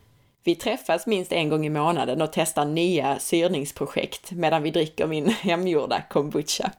Vi 0.47 0.55
träffas 0.55 1.07
minst 1.07 1.33
en 1.33 1.49
gång 1.49 1.67
i 1.67 1.71
månaden 1.71 2.23
och 2.23 2.33
testar 2.33 2.65
nya 2.65 3.19
syrningsprojekt 3.19 4.33
medan 4.33 4.63
vi 4.63 4.71
dricker 4.71 5.07
min 5.07 5.29
hemgjorda 5.43 6.03
kombucha. 6.03 6.73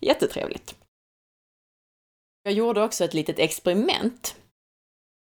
Jättetrevligt! 0.00 0.74
Jag 2.42 2.54
gjorde 2.54 2.82
också 2.82 3.04
ett 3.04 3.14
litet 3.14 3.38
experiment. 3.38 4.36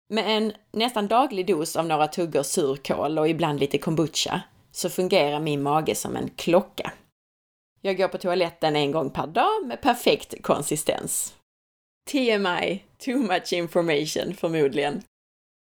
Med 0.09 0.37
en 0.37 0.53
nästan 0.71 1.07
daglig 1.07 1.47
dos 1.47 1.75
av 1.75 1.85
några 1.85 2.07
tuggor 2.07 2.43
surkål 2.43 3.19
och 3.19 3.29
ibland 3.29 3.59
lite 3.59 3.77
kombucha 3.77 4.41
så 4.71 4.89
fungerar 4.89 5.39
min 5.39 5.63
mage 5.63 5.95
som 5.95 6.15
en 6.15 6.29
klocka. 6.29 6.93
Jag 7.81 7.97
går 7.97 8.07
på 8.07 8.17
toaletten 8.17 8.75
en 8.75 8.91
gång 8.91 9.09
per 9.09 9.27
dag 9.27 9.65
med 9.65 9.81
perfekt 9.81 10.43
konsistens. 10.43 11.35
TMI, 12.11 12.83
too 12.98 13.17
much 13.17 13.53
information 13.53 14.33
förmodligen. 14.33 15.03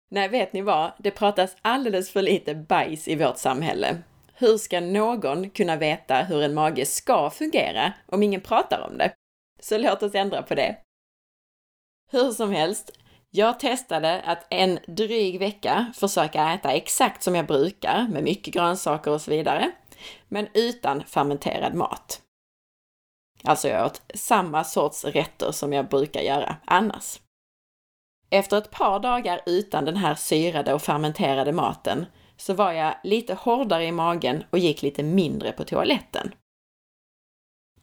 Nej, 0.10 0.30
vet 0.30 0.54
ni 0.54 0.62
vad? 0.62 0.92
Det 0.98 1.12
pratas 1.12 1.56
alldeles 1.62 2.12
för 2.12 2.22
lite 2.22 2.56
bajs 2.56 3.08
i 3.08 3.16
vårt 3.16 3.38
samhälle. 3.38 3.98
Hur 4.34 4.58
ska 4.58 4.80
någon 4.80 5.50
kunna 5.50 5.76
veta 5.76 6.16
hur 6.16 6.44
en 6.44 6.54
mage 6.54 6.86
ska 6.86 7.30
fungera 7.30 7.94
om 8.06 8.24
ingen 8.24 8.42
pratar 8.42 8.88
om 8.92 8.98
det? 8.98 9.14
Så 9.60 9.78
låt 9.78 10.04
oss 10.04 10.16
ändra 10.16 10.42
på 10.42 10.56
det. 10.56 10.78
Hur 12.12 12.32
som 12.32 12.52
helst, 12.52 12.92
jag 13.30 13.60
testade 13.60 14.22
att 14.22 14.48
en 14.50 14.80
dryg 14.88 15.40
vecka 15.40 15.94
försöka 15.96 16.54
äta 16.54 16.72
exakt 16.72 17.24
som 17.24 17.36
jag 17.36 17.48
brukar, 17.48 18.08
med 18.08 18.24
mycket 18.24 18.54
grönsaker 18.54 19.12
och 19.12 19.22
så 19.22 19.32
vidare, 19.32 19.72
men 20.28 20.48
utan 20.54 21.04
fermenterad 21.04 21.74
mat. 21.74 22.22
Alltså 23.44 23.68
jag 23.68 23.86
åt 23.86 24.02
samma 24.14 24.64
sorts 24.64 25.06
rätter 25.06 25.52
som 25.52 25.74
jag 25.74 25.88
brukar 25.88 26.22
göra 26.22 26.56
annars. 26.66 27.20
Efter 28.30 28.58
ett 28.58 28.72
par 28.72 29.00
dagar 29.00 29.42
utan 29.46 29.86
den 29.86 29.98
här 29.98 30.16
syrade 30.16 30.74
och 30.74 30.82
fermenterade 30.82 31.52
maten 31.52 32.06
så 32.38 32.54
var 32.54 32.72
jag 32.72 32.96
lite 33.04 33.34
hårdare 33.34 33.86
i 33.86 33.92
magen 33.92 34.44
och 34.50 34.60
gick 34.60 34.82
lite 34.82 35.04
mindre 35.04 35.52
på 35.52 35.64
toaletten. 35.64 36.32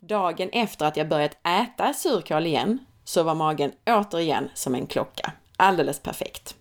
Dagen 0.01 0.51
efter 0.53 0.87
att 0.87 0.97
jag 0.97 1.09
börjat 1.09 1.47
äta 1.47 1.95
surkål 1.95 2.47
igen 2.47 2.79
så 3.05 3.23
var 3.23 3.35
magen 3.35 3.73
återigen 3.87 4.51
som 4.55 4.75
en 4.75 4.87
klocka. 4.87 5.33
Alldeles 5.57 6.01
perfekt. 6.01 6.57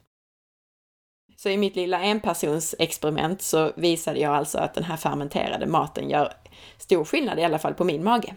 Så 1.35 1.49
i 1.49 1.57
mitt 1.57 1.75
lilla 1.75 1.99
enpersonsexperiment 1.99 3.41
så 3.41 3.71
visade 3.75 4.19
jag 4.19 4.35
alltså 4.35 4.57
att 4.57 4.73
den 4.73 4.83
här 4.83 4.97
fermenterade 4.97 5.65
maten 5.65 6.09
gör 6.09 6.33
stor 6.77 7.05
skillnad 7.05 7.39
i 7.39 7.43
alla 7.43 7.59
fall 7.59 7.73
på 7.73 7.83
min 7.83 8.03
mage. 8.03 8.35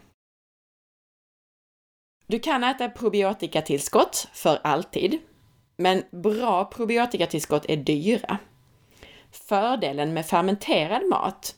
Du 2.26 2.38
kan 2.38 2.64
äta 2.64 2.88
probiotikatillskott 2.88 4.28
för 4.32 4.59
alltid, 4.64 5.18
men 5.77 6.03
bra 6.11 6.65
probiotikatillskott 6.65 7.67
är 7.69 7.77
dyra. 7.77 8.39
Fördelen 9.31 10.15
med 10.15 10.27
fermenterad 10.27 11.03
mat 11.11 11.55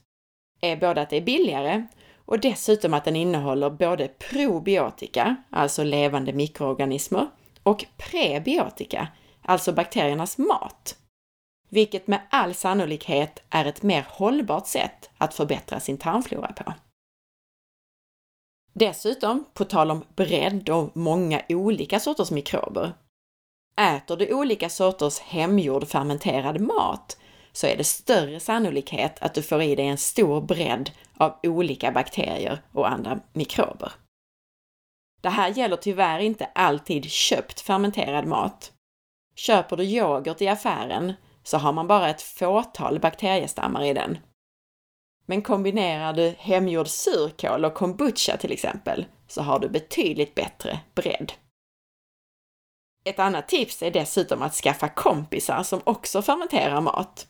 är 0.61 0.77
både 0.77 1.01
att 1.01 1.11
det 1.11 1.17
är 1.17 1.21
billigare 1.21 1.87
och 2.29 2.41
dessutom 2.41 2.95
att 2.95 3.05
den 3.05 3.17
innehåller 3.17 3.71
både 3.71 4.09
probiotika, 4.09 5.37
alltså 5.51 5.85
levande 5.85 6.33
mikroorganismer, 6.33 7.27
och 7.63 7.85
prebiotika, 7.97 9.09
alltså 9.43 9.73
bakteriernas 9.73 10.39
mat. 10.39 10.99
Vilket 11.69 12.07
med 12.07 12.21
all 12.31 12.55
sannolikhet 12.55 13.43
är 13.51 13.65
ett 13.65 13.83
mer 13.83 14.07
hållbart 14.11 14.67
sätt 14.67 15.11
att 15.19 15.35
förbättra 15.35 15.81
sin 15.81 15.99
tarmflora 15.99 16.53
på. 16.53 16.73
Dessutom, 18.73 19.45
på 19.55 19.65
tal 19.65 19.91
om 19.91 20.05
bredd 20.17 20.69
och 20.69 20.97
många 20.97 21.43
olika 21.49 22.01
sorters 22.01 22.31
mikrober, 22.31 22.93
Äter 23.79 24.17
du 24.17 24.35
olika 24.35 24.69
sorters 24.69 25.21
hemgjord 25.21 25.88
fermenterad 25.88 26.61
mat 26.61 27.17
så 27.53 27.67
är 27.67 27.77
det 27.77 27.85
större 27.85 28.41
sannolikhet 28.41 29.23
att 29.23 29.35
du 29.35 29.43
får 29.43 29.62
i 29.62 29.75
dig 29.75 29.87
en 29.87 29.99
stor 29.99 30.41
bredd 30.41 30.91
av 31.17 31.38
olika 31.43 31.93
bakterier 31.93 32.62
och 32.73 32.91
andra 32.91 33.21
mikrober. 33.33 33.93
Det 35.21 35.29
här 35.29 35.49
gäller 35.49 35.77
tyvärr 35.77 36.19
inte 36.19 36.45
alltid 36.55 37.11
köpt 37.11 37.61
fermenterad 37.61 38.27
mat. 38.27 38.73
Köper 39.35 39.77
du 39.77 39.85
yoghurt 39.85 40.43
i 40.43 40.49
affären 40.49 41.12
så 41.43 41.59
har 41.59 41.73
man 41.73 41.87
bara 41.87 42.11
ett 42.11 42.23
fåtal 42.23 43.01
bakteriestammar 43.01 43.85
i 43.85 43.95
den. 43.95 44.19
Men 45.27 45.43
kombinerar 45.43 46.12
du 46.12 46.35
hemgjord 46.38 46.88
surkål 46.88 47.64
och 47.64 47.75
kombucha 47.75 48.37
till 48.37 48.53
exempel 48.53 49.07
så 49.29 49.43
har 49.43 49.59
du 49.59 49.69
betydligt 49.69 50.35
bättre 50.35 50.81
bredd. 50.95 51.33
Ett 53.09 53.18
annat 53.18 53.49
tips 53.49 53.83
är 53.83 53.90
dessutom 53.90 54.42
att 54.42 54.55
skaffa 54.55 54.88
kompisar 54.88 55.62
som 55.62 55.81
också 55.85 56.23
fermenterar 56.23 56.81
mat. 56.81 57.27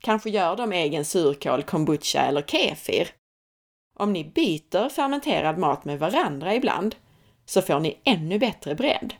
Kanske 0.00 0.30
gör 0.30 0.56
de 0.56 0.72
egen 0.72 1.04
surkål, 1.04 1.62
kombucha 1.62 2.20
eller 2.20 2.42
kefir. 2.42 3.08
Om 3.98 4.12
ni 4.12 4.24
byter 4.24 4.88
fermenterad 4.88 5.58
mat 5.58 5.84
med 5.84 5.98
varandra 5.98 6.54
ibland 6.54 6.94
så 7.44 7.62
får 7.62 7.80
ni 7.80 8.00
ännu 8.04 8.38
bättre 8.38 8.74
bredd. 8.74 9.14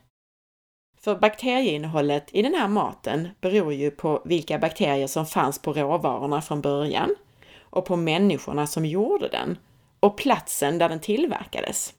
För 1.00 1.16
bakterieinnehållet 1.16 2.28
i 2.32 2.42
den 2.42 2.54
här 2.54 2.68
maten 2.68 3.28
beror 3.40 3.72
ju 3.72 3.90
på 3.90 4.22
vilka 4.24 4.58
bakterier 4.58 5.06
som 5.06 5.26
fanns 5.26 5.58
på 5.58 5.72
råvarorna 5.72 6.42
från 6.42 6.60
början 6.60 7.14
och 7.60 7.84
på 7.84 7.96
människorna 7.96 8.66
som 8.66 8.86
gjorde 8.86 9.28
den 9.28 9.58
och 10.00 10.16
platsen 10.16 10.78
där 10.78 10.88
den 10.88 11.00
tillverkades. 11.00 11.94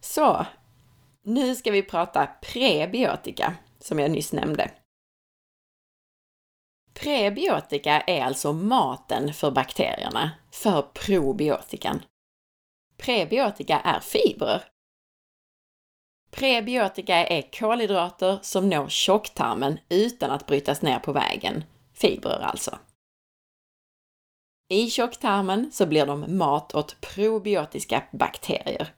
Så, 0.00 0.46
nu 1.24 1.54
ska 1.54 1.70
vi 1.70 1.82
prata 1.82 2.26
prebiotika, 2.26 3.54
som 3.78 3.98
jag 3.98 4.10
nyss 4.10 4.32
nämnde. 4.32 4.70
Prebiotika 6.94 8.00
är 8.00 8.24
alltså 8.24 8.52
maten 8.52 9.34
för 9.34 9.50
bakterierna, 9.50 10.30
för 10.50 10.82
probiotikan. 10.82 12.02
Prebiotika 12.96 13.80
är 13.80 14.00
fibrer. 14.00 14.64
Prebiotika 16.30 17.26
är 17.26 17.52
kolhydrater 17.52 18.38
som 18.42 18.68
når 18.68 18.88
tjocktarmen 18.88 19.78
utan 19.88 20.30
att 20.30 20.46
brytas 20.46 20.82
ner 20.82 20.98
på 20.98 21.12
vägen. 21.12 21.64
Fibrer 21.92 22.40
alltså. 22.40 22.78
I 24.68 24.90
tjocktarmen 24.90 25.72
så 25.72 25.86
blir 25.86 26.06
de 26.06 26.38
mat 26.38 26.74
åt 26.74 27.00
probiotiska 27.00 28.02
bakterier. 28.12 28.94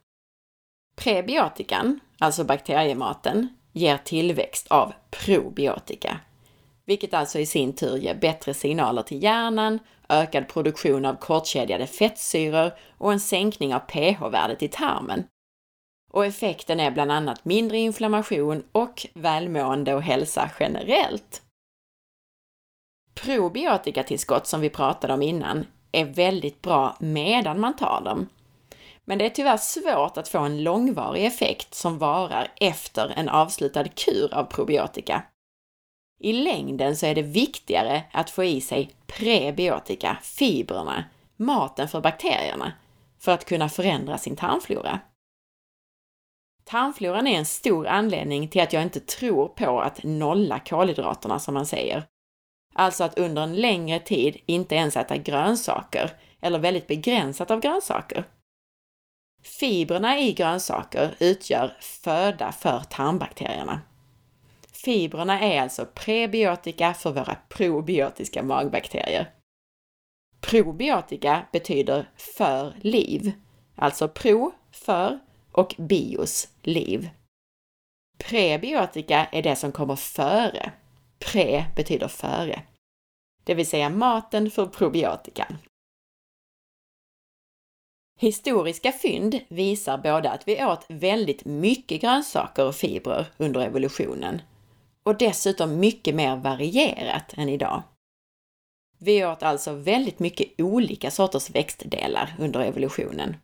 Prebiotikan, 0.96 2.00
alltså 2.18 2.44
bakteriematen, 2.44 3.48
ger 3.72 3.96
tillväxt 3.96 4.66
av 4.68 4.92
probiotika, 5.10 6.20
vilket 6.84 7.14
alltså 7.14 7.38
i 7.38 7.46
sin 7.46 7.72
tur 7.72 7.96
ger 7.96 8.14
bättre 8.14 8.54
signaler 8.54 9.02
till 9.02 9.22
hjärnan, 9.22 9.78
ökad 10.08 10.48
produktion 10.48 11.04
av 11.04 11.14
kortkedjade 11.14 11.86
fettsyror 11.86 12.72
och 12.98 13.12
en 13.12 13.20
sänkning 13.20 13.74
av 13.74 13.78
pH-värdet 13.78 14.62
i 14.62 14.68
tarmen. 14.68 15.24
Och 16.12 16.26
effekten 16.26 16.80
är 16.80 16.90
bland 16.90 17.12
annat 17.12 17.44
mindre 17.44 17.78
inflammation 17.78 18.62
och 18.72 19.06
välmående 19.14 19.94
och 19.94 20.02
hälsa 20.02 20.50
generellt. 20.60 21.42
Probiotikatillskott 23.14 24.46
som 24.46 24.60
vi 24.60 24.70
pratade 24.70 25.14
om 25.14 25.22
innan 25.22 25.66
är 25.92 26.04
väldigt 26.04 26.62
bra 26.62 26.96
medan 27.00 27.60
man 27.60 27.76
tar 27.76 28.00
dem. 28.04 28.28
Men 29.08 29.18
det 29.18 29.26
är 29.26 29.30
tyvärr 29.30 29.56
svårt 29.56 30.16
att 30.16 30.28
få 30.28 30.38
en 30.38 30.62
långvarig 30.62 31.24
effekt 31.24 31.74
som 31.74 31.98
varar 31.98 32.48
efter 32.60 33.12
en 33.16 33.28
avslutad 33.28 33.88
kur 33.88 34.34
av 34.34 34.44
probiotika. 34.44 35.22
I 36.20 36.32
längden 36.32 36.96
så 36.96 37.06
är 37.06 37.14
det 37.14 37.22
viktigare 37.22 38.02
att 38.12 38.30
få 38.30 38.44
i 38.44 38.60
sig 38.60 38.90
prebiotika, 39.06 40.18
fibrerna, 40.22 41.04
maten 41.36 41.88
för 41.88 42.00
bakterierna, 42.00 42.72
för 43.18 43.32
att 43.32 43.44
kunna 43.44 43.68
förändra 43.68 44.18
sin 44.18 44.36
tarmflora. 44.36 45.00
Tarmfloran 46.64 47.26
är 47.26 47.38
en 47.38 47.46
stor 47.46 47.86
anledning 47.86 48.48
till 48.48 48.62
att 48.62 48.72
jag 48.72 48.82
inte 48.82 49.00
tror 49.00 49.48
på 49.48 49.80
att 49.80 50.02
nolla 50.02 50.58
kolhydraterna 50.58 51.38
som 51.38 51.54
man 51.54 51.66
säger. 51.66 52.04
Alltså 52.74 53.04
att 53.04 53.18
under 53.18 53.42
en 53.42 53.56
längre 53.56 53.98
tid 53.98 54.36
inte 54.46 54.74
ens 54.74 54.96
äta 54.96 55.16
grönsaker, 55.16 56.10
eller 56.40 56.58
väldigt 56.58 56.86
begränsat 56.86 57.50
av 57.50 57.60
grönsaker. 57.60 58.24
Fibrerna 59.46 60.18
i 60.18 60.32
grönsaker 60.32 61.14
utgör 61.18 61.76
föda 61.80 62.52
för 62.52 62.80
tarmbakterierna. 62.80 63.80
Fibrerna 64.72 65.40
är 65.40 65.62
alltså 65.62 65.86
prebiotika 65.94 66.94
för 66.94 67.12
våra 67.12 67.36
probiotiska 67.48 68.42
magbakterier. 68.42 69.30
Probiotika 70.40 71.46
betyder 71.52 72.10
för 72.16 72.74
liv, 72.80 73.32
alltså 73.74 74.08
pro, 74.08 74.52
för 74.70 75.18
och 75.52 75.74
bios, 75.78 76.48
liv. 76.62 77.10
Prebiotika 78.18 79.26
är 79.32 79.42
det 79.42 79.56
som 79.56 79.72
kommer 79.72 79.96
före. 79.96 80.72
Pre 81.18 81.64
betyder 81.76 82.08
före. 82.08 82.62
Det 83.44 83.54
vill 83.54 83.66
säga 83.66 83.88
maten 83.88 84.50
för 84.50 84.66
probiotikan. 84.66 85.58
Historiska 88.18 88.92
fynd 88.92 89.40
visar 89.48 89.98
både 89.98 90.30
att 90.30 90.48
vi 90.48 90.64
åt 90.64 90.84
väldigt 90.88 91.44
mycket 91.44 92.00
grönsaker 92.00 92.66
och 92.66 92.74
fibrer 92.74 93.26
under 93.36 93.60
evolutionen 93.60 94.42
och 95.02 95.18
dessutom 95.18 95.80
mycket 95.80 96.14
mer 96.14 96.36
varierat 96.36 97.34
än 97.36 97.48
idag. 97.48 97.82
Vi 98.98 99.24
åt 99.24 99.42
alltså 99.42 99.72
väldigt 99.72 100.18
mycket 100.18 100.60
olika 100.60 101.10
sorters 101.10 101.50
växtdelar 101.50 102.36
under 102.38 102.60
evolutionen. 102.60 103.36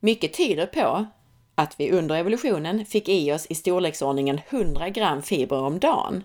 Mycket 0.00 0.32
tyder 0.32 0.66
på 0.66 1.06
att 1.54 1.80
vi 1.80 1.90
under 1.90 2.16
evolutionen 2.16 2.86
fick 2.86 3.08
i 3.08 3.32
oss 3.32 3.46
i 3.46 3.54
storleksordningen 3.54 4.40
100 4.48 4.88
gram 4.88 5.22
fibrer 5.22 5.62
om 5.62 5.78
dagen. 5.78 6.24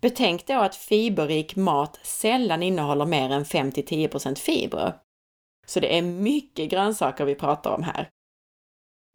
Betänk 0.00 0.46
då 0.46 0.54
att 0.54 0.76
fiberrik 0.76 1.56
mat 1.56 2.00
sällan 2.02 2.62
innehåller 2.62 3.06
mer 3.06 3.30
än 3.30 3.44
5-10 3.44 4.38
fibrer. 4.38 4.94
Så 5.70 5.80
det 5.80 5.98
är 5.98 6.02
mycket 6.02 6.70
grönsaker 6.70 7.24
vi 7.24 7.34
pratar 7.34 7.70
om 7.70 7.82
här. 7.82 8.08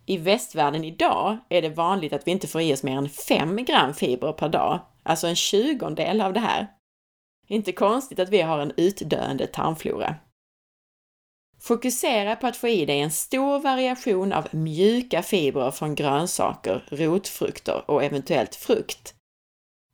I 0.06 0.18
västvärlden 0.18 0.84
idag 0.84 1.38
är 1.50 1.62
det 1.62 1.70
vanligt 1.70 2.14
att 2.14 2.28
vi 2.28 2.32
inte 2.32 2.48
får 2.48 2.62
i 2.62 2.74
oss 2.74 2.84
mer 2.84 2.98
än 2.98 3.10
5 3.10 3.66
gram 3.66 3.94
fibrer 3.94 4.34
per 4.34 4.50
dag, 4.50 4.80
alltså 5.04 5.28
en 5.28 5.36
tjugondel 5.36 6.22
av 6.22 6.34
det 6.34 6.40
här. 6.40 6.68
Inte 7.48 7.72
konstigt 7.72 8.20
att 8.20 8.30
vi 8.30 8.42
har 8.42 8.60
en 8.60 8.74
utdöende 8.78 9.48
tarmflora. 9.48 10.16
Fokusera 11.60 12.36
på 12.36 12.48
att 12.48 12.58
få 12.58 12.68
i 12.68 12.86
dig 12.86 13.00
en 13.00 13.12
stor 13.12 13.60
variation 13.60 14.34
av 14.34 14.48
mjuka 14.52 15.24
fibrer 15.24 15.72
från 15.72 15.96
grönsaker, 15.96 16.88
rotfrukter 16.92 17.92
och 17.92 18.04
eventuellt 18.04 18.56
frukt. 18.56 19.16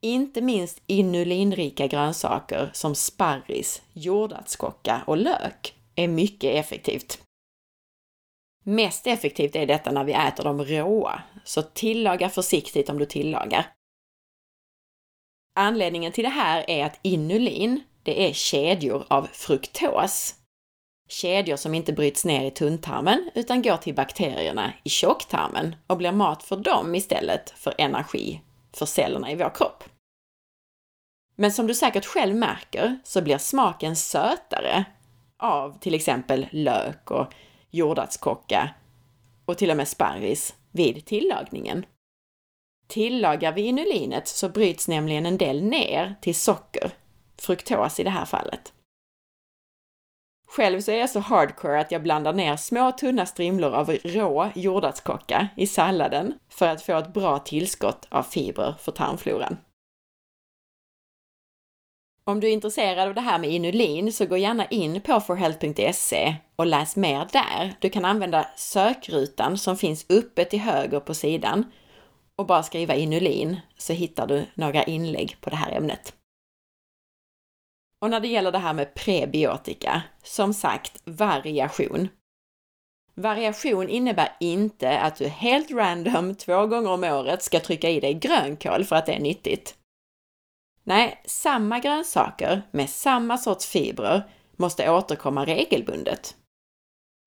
Inte 0.02 0.42
minst 0.42 0.82
inulinrika 0.88 1.88
grönsaker 1.88 2.70
som 2.74 2.96
sparris, 2.96 3.82
jordärtskocka 3.94 5.02
och 5.08 5.18
lök 5.18 5.81
är 5.96 6.08
mycket 6.08 6.56
effektivt. 6.56 7.22
Mest 8.64 9.08
effektivt 9.08 9.56
är 9.56 9.66
detta 9.66 9.92
när 9.92 10.04
vi 10.04 10.14
äter 10.14 10.44
dem 10.44 10.66
råa, 10.66 11.24
så 11.46 11.62
tillaga 11.62 12.30
försiktigt 12.30 12.90
om 12.90 12.98
du 12.98 13.06
tillagar. 13.06 13.72
Anledningen 15.56 16.12
till 16.12 16.24
det 16.24 16.30
här 16.30 16.70
är 16.70 16.86
att 16.86 17.00
inulin, 17.02 17.84
det 18.04 18.30
är 18.30 18.34
kedjor 18.34 19.06
av 19.08 19.28
fruktos. 19.32 20.36
Kedjor 21.10 21.56
som 21.56 21.74
inte 21.74 21.94
bryts 21.94 22.26
ner 22.26 22.46
i 22.46 22.52
tunntarmen 22.52 23.32
utan 23.36 23.62
går 23.62 23.78
till 23.78 23.96
bakterierna 23.96 24.74
i 24.84 24.90
tjocktarmen 24.90 25.76
och 25.88 25.98
blir 25.98 26.12
mat 26.12 26.44
för 26.44 26.58
dem 26.58 26.96
istället 26.96 27.50
för 27.50 27.74
energi 27.78 28.42
för 28.74 28.86
cellerna 28.86 29.32
i 29.32 29.36
vår 29.36 29.56
kropp. 29.56 29.84
Men 31.36 31.52
som 31.52 31.68
du 31.68 31.76
säkert 31.76 32.06
själv 32.06 32.36
märker 32.36 33.00
så 33.04 33.22
blir 33.22 33.38
smaken 33.38 33.96
sötare 33.96 34.86
av 35.42 35.80
till 35.80 35.94
exempel 35.94 36.48
lök 36.52 37.12
och 37.12 37.34
jordärtskocka 37.70 38.70
och 39.46 39.58
till 39.58 39.72
och 39.72 39.78
med 39.78 39.88
sparris 39.88 40.56
vid 40.72 41.06
tillagningen. 41.06 41.86
Tillagar 42.88 43.52
vi 43.52 43.62
inulinet 43.62 44.28
så 44.28 44.50
bryts 44.50 44.88
nämligen 44.88 45.26
en 45.26 45.38
del 45.38 45.64
ner 45.64 46.16
till 46.22 46.36
socker, 46.36 46.92
fruktos 47.38 48.00
i 48.00 48.04
det 48.04 48.10
här 48.10 48.26
fallet. 48.26 48.74
Själv 50.48 50.82
så 50.82 50.92
är 50.92 51.00
jag 51.00 51.10
så 51.10 51.20
hardcore 51.20 51.80
att 51.80 51.92
jag 51.92 52.04
blandar 52.04 52.34
ner 52.34 52.56
små 52.56 52.92
tunna 52.92 53.26
strimlor 53.26 53.72
av 53.74 53.90
rå 53.90 54.50
jordärtskocka 54.56 55.48
i 55.58 55.68
salladen 55.68 56.34
för 56.50 56.68
att 56.68 56.82
få 56.82 56.98
ett 56.98 57.14
bra 57.14 57.40
tillskott 57.40 58.08
av 58.10 58.24
fibrer 58.24 58.76
för 58.80 58.92
tarmfloran. 58.92 59.58
Om 62.24 62.40
du 62.40 62.48
är 62.48 62.52
intresserad 62.52 63.08
av 63.08 63.14
det 63.14 63.22
här 63.22 63.40
med 63.40 63.50
inulin 63.50 64.14
så 64.14 64.26
gå 64.26 64.38
gärna 64.38 64.66
in 64.66 65.02
på 65.02 65.20
forhealth.se 65.20 66.36
och 66.56 66.66
läs 66.66 66.96
mer 66.96 67.28
där. 67.32 67.74
Du 67.80 67.90
kan 67.90 68.06
använda 68.06 68.48
sökrutan 68.56 69.58
som 69.58 69.78
finns 69.78 70.06
uppe 70.10 70.46
till 70.46 70.60
höger 70.60 71.00
på 71.00 71.14
sidan 71.14 71.66
och 72.36 72.46
bara 72.46 72.64
skriva 72.64 72.96
inulin 72.96 73.60
så 73.78 73.94
hittar 73.94 74.28
du 74.28 74.46
några 74.54 74.84
inlägg 74.84 75.38
på 75.42 75.50
det 75.50 75.56
här 75.56 75.72
ämnet. 75.72 76.14
Och 78.00 78.10
när 78.10 78.20
det 78.20 78.28
gäller 78.28 78.52
det 78.52 78.58
här 78.58 78.74
med 78.74 78.94
prebiotika, 78.94 80.02
som 80.24 80.54
sagt 80.54 81.02
variation. 81.06 82.08
Variation 83.16 83.90
innebär 83.90 84.36
inte 84.40 85.00
att 85.00 85.16
du 85.16 85.28
helt 85.28 85.72
random 85.72 86.36
två 86.36 86.68
gånger 86.68 86.92
om 86.92 87.04
året 87.04 87.44
ska 87.44 87.60
trycka 87.60 87.90
i 87.90 88.00
dig 88.00 88.14
grönkål 88.14 88.84
för 88.86 88.96
att 88.96 89.06
det 89.06 89.14
är 89.14 89.20
nyttigt. 89.20 89.76
Nej, 90.84 91.22
samma 91.26 91.80
grönsaker 91.80 92.62
med 92.72 92.90
samma 92.90 93.38
sorts 93.38 93.66
fibrer 93.66 94.30
måste 94.56 94.92
återkomma 94.92 95.46
regelbundet. 95.46 96.36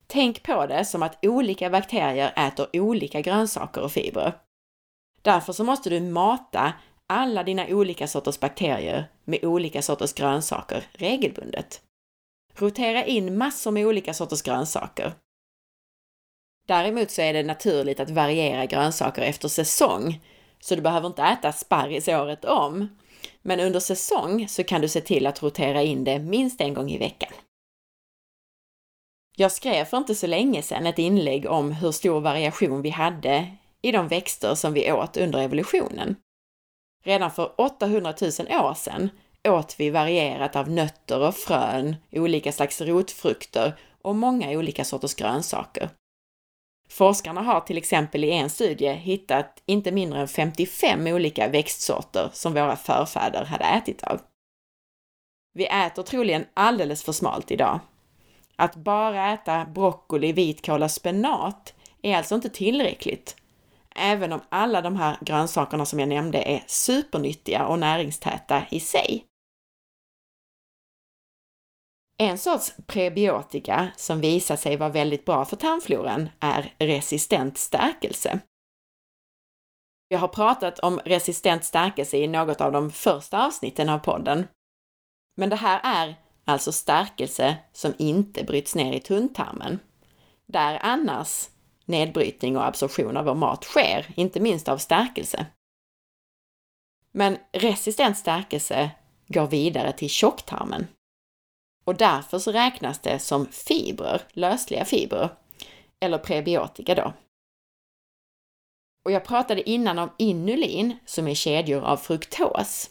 Tänk 0.06 0.42
på 0.42 0.66
det 0.66 0.84
som 0.84 1.02
att 1.02 1.24
olika 1.26 1.70
bakterier 1.70 2.32
äter 2.36 2.68
olika 2.72 3.20
grönsaker 3.20 3.82
och 3.82 3.92
fibrer. 3.92 4.32
Därför 5.22 5.52
så 5.52 5.64
måste 5.64 5.90
du 5.90 6.00
mata 6.00 6.72
alla 7.06 7.42
dina 7.42 7.66
olika 7.66 8.08
sorters 8.08 8.40
bakterier 8.40 9.10
med 9.24 9.44
olika 9.44 9.82
sorters 9.82 10.12
grönsaker 10.12 10.84
regelbundet. 10.92 11.82
Rotera 12.54 13.04
in 13.04 13.38
massor 13.38 13.70
med 13.70 13.86
olika 13.86 14.14
sorters 14.14 14.42
grönsaker. 14.42 15.12
Däremot 16.66 17.10
så 17.10 17.22
är 17.22 17.32
det 17.32 17.42
naturligt 17.42 18.00
att 18.00 18.10
variera 18.10 18.66
grönsaker 18.66 19.22
efter 19.22 19.48
säsong, 19.48 20.20
så 20.60 20.74
du 20.74 20.82
behöver 20.82 21.06
inte 21.06 21.22
äta 21.22 21.52
sparris 21.52 22.08
året 22.08 22.44
om. 22.44 22.88
Men 23.42 23.60
under 23.60 23.80
säsong 23.80 24.48
så 24.48 24.64
kan 24.64 24.80
du 24.80 24.88
se 24.88 25.00
till 25.00 25.26
att 25.26 25.42
rotera 25.42 25.82
in 25.82 26.04
det 26.04 26.18
minst 26.18 26.60
en 26.60 26.74
gång 26.74 26.90
i 26.90 26.98
veckan. 26.98 27.32
Jag 29.36 29.52
skrev 29.52 29.84
för 29.84 29.96
inte 29.96 30.14
så 30.14 30.26
länge 30.26 30.62
sedan 30.62 30.86
ett 30.86 30.98
inlägg 30.98 31.46
om 31.46 31.72
hur 31.72 31.92
stor 31.92 32.20
variation 32.20 32.82
vi 32.82 32.90
hade 32.90 33.50
i 33.82 33.92
de 33.92 34.08
växter 34.08 34.54
som 34.54 34.72
vi 34.72 34.92
åt 34.92 35.16
under 35.16 35.38
evolutionen. 35.38 36.16
Redan 37.04 37.30
för 37.30 37.60
800 37.60 38.14
000 38.20 38.30
år 38.30 38.74
sedan 38.74 39.10
åt 39.48 39.74
vi 39.78 39.90
varierat 39.90 40.56
av 40.56 40.70
nötter 40.70 41.20
och 41.20 41.34
frön, 41.34 41.96
olika 42.12 42.52
slags 42.52 42.80
rotfrukter 42.80 43.78
och 44.02 44.16
många 44.16 44.50
olika 44.50 44.84
sorters 44.84 45.14
grönsaker. 45.14 45.90
Forskarna 46.94 47.42
har 47.42 47.60
till 47.60 47.78
exempel 47.78 48.24
i 48.24 48.30
en 48.30 48.50
studie 48.50 48.92
hittat 48.92 49.62
inte 49.66 49.92
mindre 49.92 50.20
än 50.20 50.28
55 50.28 51.06
olika 51.06 51.48
växtsorter 51.48 52.30
som 52.32 52.54
våra 52.54 52.76
förfäder 52.76 53.44
hade 53.44 53.64
ätit 53.64 54.02
av. 54.02 54.20
Vi 55.54 55.66
äter 55.66 56.02
troligen 56.02 56.46
alldeles 56.54 57.04
för 57.04 57.12
smalt 57.12 57.50
idag. 57.50 57.80
Att 58.56 58.76
bara 58.76 59.32
äta 59.32 59.64
broccoli, 59.64 60.32
vitkål 60.32 60.82
och 60.82 60.90
spenat 60.90 61.74
är 62.02 62.16
alltså 62.16 62.34
inte 62.34 62.48
tillräckligt, 62.48 63.36
även 63.96 64.32
om 64.32 64.40
alla 64.48 64.82
de 64.82 64.96
här 64.96 65.16
grönsakerna 65.20 65.86
som 65.86 66.00
jag 66.00 66.08
nämnde 66.08 66.42
är 66.42 66.64
supernyttiga 66.66 67.66
och 67.66 67.78
näringstäta 67.78 68.62
i 68.70 68.80
sig. 68.80 69.24
En 72.18 72.38
sorts 72.38 72.72
prebiotika 72.86 73.88
som 73.96 74.20
visar 74.20 74.56
sig 74.56 74.76
vara 74.76 74.90
väldigt 74.90 75.24
bra 75.24 75.44
för 75.44 75.56
tarmfloran 75.56 76.28
är 76.40 76.74
resistent 76.78 77.58
stärkelse. 77.58 78.40
Jag 80.08 80.18
har 80.18 80.28
pratat 80.28 80.78
om 80.78 81.00
resistent 81.04 81.64
stärkelse 81.64 82.16
i 82.16 82.26
något 82.26 82.60
av 82.60 82.72
de 82.72 82.90
första 82.90 83.46
avsnitten 83.46 83.88
av 83.88 83.98
podden. 83.98 84.46
Men 85.36 85.50
det 85.50 85.56
här 85.56 85.80
är 85.84 86.16
alltså 86.44 86.72
stärkelse 86.72 87.56
som 87.72 87.94
inte 87.98 88.44
bryts 88.44 88.74
ner 88.74 88.92
i 88.92 89.00
tunntarmen, 89.00 89.78
där 90.46 90.78
annars 90.82 91.48
nedbrytning 91.84 92.56
och 92.56 92.66
absorption 92.66 93.16
av 93.16 93.24
vår 93.24 93.34
mat 93.34 93.64
sker, 93.64 94.12
inte 94.16 94.40
minst 94.40 94.68
av 94.68 94.78
stärkelse. 94.78 95.46
Men 97.12 97.38
resistent 97.52 98.18
stärkelse 98.18 98.90
går 99.26 99.46
vidare 99.46 99.92
till 99.92 100.10
tjocktarmen. 100.10 100.86
Och 101.84 101.94
därför 101.94 102.38
så 102.38 102.52
räknas 102.52 102.98
det 102.98 103.18
som 103.18 103.46
fibrer, 103.46 104.22
lösliga 104.32 104.84
fibrer, 104.84 105.28
eller 106.00 106.18
prebiotika 106.18 106.94
då. 106.94 107.12
Och 109.04 109.12
jag 109.12 109.24
pratade 109.24 109.70
innan 109.70 109.98
om 109.98 110.10
inulin 110.18 110.96
som 111.06 111.28
är 111.28 111.34
kedjor 111.34 111.84
av 111.84 111.96
fruktos. 111.96 112.90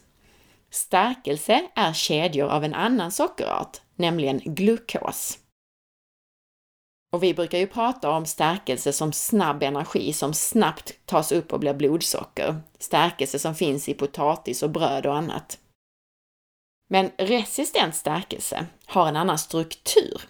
Stärkelse 0.70 1.68
är 1.76 1.94
kedjor 1.94 2.50
av 2.50 2.64
en 2.64 2.74
annan 2.74 3.12
sockerart, 3.12 3.82
nämligen 3.96 4.40
glukos. 4.40 5.40
Och 7.14 7.24
vi 7.24 7.34
brukar 7.34 7.58
ju 7.58 7.68
prata 7.68 8.10
om 8.12 8.26
stärkelse 8.26 8.94
som 8.94 9.14
snabb 9.14 9.64
energi 9.64 10.14
som 10.14 10.34
snabbt 10.34 10.94
tas 11.06 11.32
upp 11.32 11.54
och 11.54 11.60
blir 11.60 11.74
blodsocker. 11.74 12.62
Stärkelse 12.80 13.40
som 13.40 13.56
finns 13.56 13.90
i 13.90 13.94
potatis 13.94 14.64
och 14.64 14.70
bröd 14.70 15.06
och 15.06 15.18
annat. 15.18 15.60
Men 16.89 17.12
resistent 17.17 17.96
stärkelse 17.96 18.65
har 18.86 19.08
en 19.08 19.15
annan 19.15 19.38
struktur. 19.38 20.22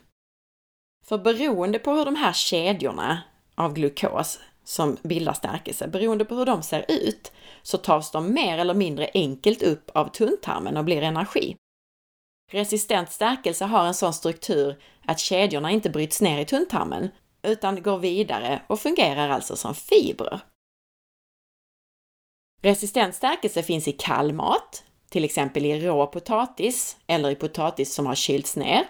För 1.05 1.17
beroende 1.17 1.79
på 1.79 1.91
hur 1.91 2.05
de 2.05 2.15
här 2.15 2.33
kedjorna 2.33 3.21
av 3.55 3.73
glukos 3.73 4.39
som 4.63 4.97
bildar 5.03 5.33
stärkelse, 5.33 5.87
beroende 5.87 6.25
på 6.25 6.35
hur 6.35 6.45
de 6.45 6.63
ser 6.63 6.85
ut, 6.87 7.31
så 7.61 7.77
tas 7.77 8.11
de 8.11 8.33
mer 8.33 8.57
eller 8.57 8.73
mindre 8.73 9.09
enkelt 9.13 9.61
upp 9.61 9.89
av 9.93 10.07
tunntarmen 10.07 10.77
och 10.77 10.85
blir 10.85 11.01
energi. 11.01 11.55
Resistent 12.51 13.11
stärkelse 13.11 13.65
har 13.65 13.85
en 13.85 13.93
sån 13.93 14.13
struktur 14.13 14.83
att 15.05 15.19
kedjorna 15.19 15.71
inte 15.71 15.89
bryts 15.89 16.21
ner 16.21 16.39
i 16.39 16.45
tunntarmen, 16.45 17.09
utan 17.41 17.81
går 17.81 17.97
vidare 17.97 18.61
och 18.67 18.79
fungerar 18.79 19.29
alltså 19.29 19.55
som 19.55 19.75
fibrer. 19.75 20.41
Resistent 22.61 23.15
stärkelse 23.15 23.63
finns 23.63 23.87
i 23.87 23.91
kall 23.91 24.33
mat, 24.33 24.83
till 25.13 25.25
exempel 25.25 25.65
i 25.65 25.79
rå 25.79 26.07
potatis 26.07 26.97
eller 27.07 27.29
i 27.29 27.35
potatis 27.35 27.93
som 27.93 28.05
har 28.05 28.15
kylts 28.15 28.55
ner, 28.55 28.87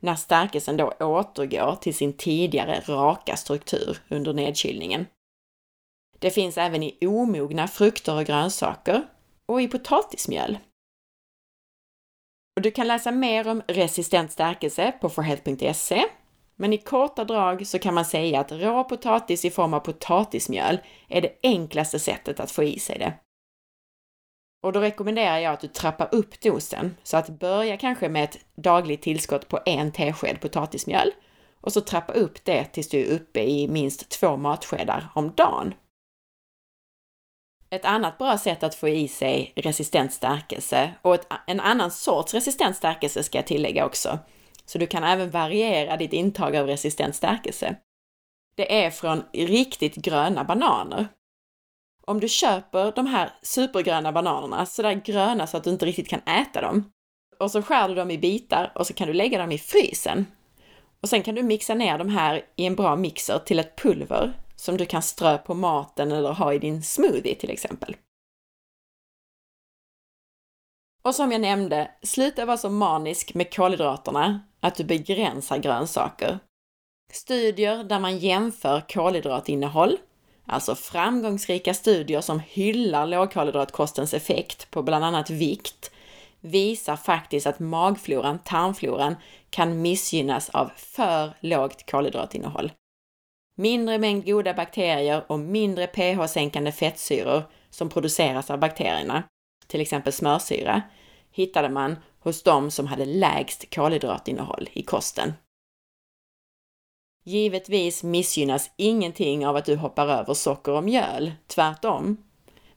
när 0.00 0.14
stärkelsen 0.14 0.76
då 0.76 0.92
återgår 1.00 1.76
till 1.76 1.94
sin 1.94 2.12
tidigare 2.12 2.80
raka 2.80 3.36
struktur 3.36 3.98
under 4.08 4.32
nedkylningen. 4.32 5.06
Det 6.18 6.30
finns 6.30 6.58
även 6.58 6.82
i 6.82 7.06
omogna 7.06 7.68
frukter 7.68 8.16
och 8.16 8.24
grönsaker 8.24 9.02
och 9.46 9.62
i 9.62 9.68
potatismjöl. 9.68 10.58
Och 12.56 12.62
du 12.62 12.70
kan 12.70 12.88
läsa 12.88 13.10
mer 13.10 13.48
om 13.48 13.62
resistent 13.68 14.32
stärkelse 14.32 14.92
på 15.00 15.08
forhealth.se. 15.08 16.04
Men 16.56 16.72
i 16.72 16.78
korta 16.78 17.24
drag 17.24 17.66
så 17.66 17.78
kan 17.78 17.94
man 17.94 18.04
säga 18.04 18.40
att 18.40 18.52
rå 18.52 18.84
potatis 18.84 19.44
i 19.44 19.50
form 19.50 19.74
av 19.74 19.80
potatismjöl 19.80 20.78
är 21.08 21.20
det 21.20 21.32
enklaste 21.42 21.98
sättet 21.98 22.40
att 22.40 22.50
få 22.50 22.62
i 22.64 22.78
sig 22.78 22.98
det. 22.98 23.12
Och 24.62 24.72
då 24.72 24.80
rekommenderar 24.80 25.38
jag 25.38 25.52
att 25.52 25.60
du 25.60 25.68
trappar 25.68 26.08
upp 26.14 26.40
dosen, 26.40 26.96
så 27.02 27.16
att 27.16 27.28
börja 27.28 27.76
kanske 27.76 28.08
med 28.08 28.24
ett 28.24 28.38
dagligt 28.54 29.02
tillskott 29.02 29.48
på 29.48 29.60
en 29.66 29.92
tesked 29.92 30.40
potatismjöl 30.40 31.12
och 31.60 31.72
så 31.72 31.80
trappa 31.80 32.12
upp 32.12 32.44
det 32.44 32.64
tills 32.64 32.88
du 32.88 33.00
är 33.00 33.14
uppe 33.14 33.40
i 33.40 33.68
minst 33.68 34.08
två 34.08 34.36
matskedar 34.36 35.08
om 35.14 35.32
dagen. 35.32 35.74
Ett 37.70 37.84
annat 37.84 38.18
bra 38.18 38.38
sätt 38.38 38.62
att 38.62 38.74
få 38.74 38.88
i 38.88 39.08
sig 39.08 39.52
resistent 39.56 40.12
stärkelse 40.12 40.92
och 41.02 41.14
ett, 41.14 41.26
en 41.46 41.60
annan 41.60 41.90
sorts 41.90 42.34
resistent 42.34 42.76
stärkelse 42.76 43.22
ska 43.22 43.38
jag 43.38 43.46
tillägga 43.46 43.86
också. 43.86 44.18
Så 44.64 44.78
du 44.78 44.86
kan 44.86 45.04
även 45.04 45.30
variera 45.30 45.96
ditt 45.96 46.12
intag 46.12 46.56
av 46.56 46.66
resistent 46.66 47.16
stärkelse. 47.16 47.76
Det 48.56 48.84
är 48.84 48.90
från 48.90 49.22
riktigt 49.32 49.94
gröna 49.94 50.44
bananer. 50.44 51.08
Om 52.10 52.20
du 52.20 52.28
köper 52.28 52.92
de 52.92 53.06
här 53.06 53.32
supergröna 53.42 54.12
bananerna, 54.12 54.66
så 54.66 54.82
där 54.82 54.92
gröna 54.92 55.46
så 55.46 55.56
att 55.56 55.64
du 55.64 55.70
inte 55.70 55.86
riktigt 55.86 56.08
kan 56.08 56.20
äta 56.20 56.60
dem, 56.60 56.90
och 57.38 57.50
så 57.50 57.62
skär 57.62 57.88
du 57.88 57.94
dem 57.94 58.10
i 58.10 58.18
bitar 58.18 58.72
och 58.74 58.86
så 58.86 58.94
kan 58.94 59.06
du 59.06 59.12
lägga 59.12 59.38
dem 59.38 59.52
i 59.52 59.58
frysen. 59.58 60.26
Och 61.00 61.08
sen 61.08 61.22
kan 61.22 61.34
du 61.34 61.42
mixa 61.42 61.74
ner 61.74 61.98
de 61.98 62.08
här 62.08 62.44
i 62.56 62.66
en 62.66 62.74
bra 62.74 62.96
mixer 62.96 63.38
till 63.38 63.58
ett 63.58 63.76
pulver 63.76 64.32
som 64.56 64.76
du 64.76 64.86
kan 64.86 65.02
strö 65.02 65.38
på 65.38 65.54
maten 65.54 66.12
eller 66.12 66.32
ha 66.32 66.52
i 66.52 66.58
din 66.58 66.82
smoothie 66.82 67.34
till 67.34 67.50
exempel. 67.50 67.96
Och 71.02 71.14
som 71.14 71.32
jag 71.32 71.40
nämnde, 71.40 71.90
sluta 72.02 72.44
vara 72.44 72.56
så 72.56 72.70
manisk 72.70 73.34
med 73.34 73.54
kolhydraterna 73.54 74.40
att 74.60 74.74
du 74.74 74.84
begränsar 74.84 75.58
grönsaker. 75.58 76.38
Studier 77.12 77.84
där 77.84 78.00
man 78.00 78.18
jämför 78.18 78.80
kolhydratinnehåll, 78.88 79.96
alltså 80.46 80.74
framgångsrika 80.74 81.74
studier 81.74 82.20
som 82.20 82.40
hyllar 82.40 83.06
lågkolhydratkostens 83.06 84.14
effekt 84.14 84.70
på 84.70 84.82
bland 84.82 85.04
annat 85.04 85.30
vikt, 85.30 85.90
visar 86.40 86.96
faktiskt 86.96 87.46
att 87.46 87.58
magfloran, 87.58 88.38
tarmfloran, 88.38 89.16
kan 89.50 89.82
missgynnas 89.82 90.50
av 90.50 90.70
för 90.76 91.30
lågt 91.40 91.90
kolhydratinnehåll. 91.90 92.72
Mindre 93.58 93.98
mängd 93.98 94.26
goda 94.26 94.54
bakterier 94.54 95.24
och 95.26 95.38
mindre 95.38 95.86
pH-sänkande 95.86 96.72
fettsyror 96.72 97.42
som 97.70 97.88
produceras 97.88 98.50
av 98.50 98.58
bakterierna, 98.58 99.22
till 99.66 99.80
exempel 99.80 100.12
smörsyra, 100.12 100.82
hittade 101.30 101.68
man 101.68 101.96
hos 102.18 102.42
de 102.42 102.70
som 102.70 102.86
hade 102.86 103.04
lägst 103.04 103.74
kolhydratinnehåll 103.74 104.68
i 104.72 104.82
kosten. 104.82 105.32
Givetvis 107.28 108.02
missgynnas 108.02 108.70
ingenting 108.76 109.46
av 109.46 109.56
att 109.56 109.64
du 109.64 109.76
hoppar 109.76 110.08
över 110.08 110.34
socker 110.34 110.72
och 110.72 110.84
mjöl, 110.84 111.32
tvärtom. 111.46 112.16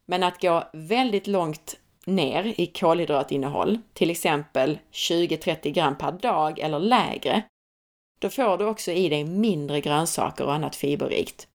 Men 0.05 0.23
att 0.23 0.41
gå 0.41 0.63
väldigt 0.73 1.27
långt 1.27 1.77
ner 2.05 2.53
i 2.57 2.67
kolhydratinnehåll, 2.67 3.79
till 3.93 4.09
exempel 4.09 4.79
20-30 4.91 5.69
gram 5.69 5.97
per 5.97 6.12
dag 6.12 6.59
eller 6.59 6.79
lägre, 6.79 7.43
då 8.19 8.29
får 8.29 8.57
du 8.57 8.65
också 8.65 8.91
i 8.91 9.09
dig 9.09 9.23
mindre 9.23 9.81
grönsaker 9.81 10.45
och 10.45 10.53
annat 10.53 10.75
fiberrikt. 10.75 11.47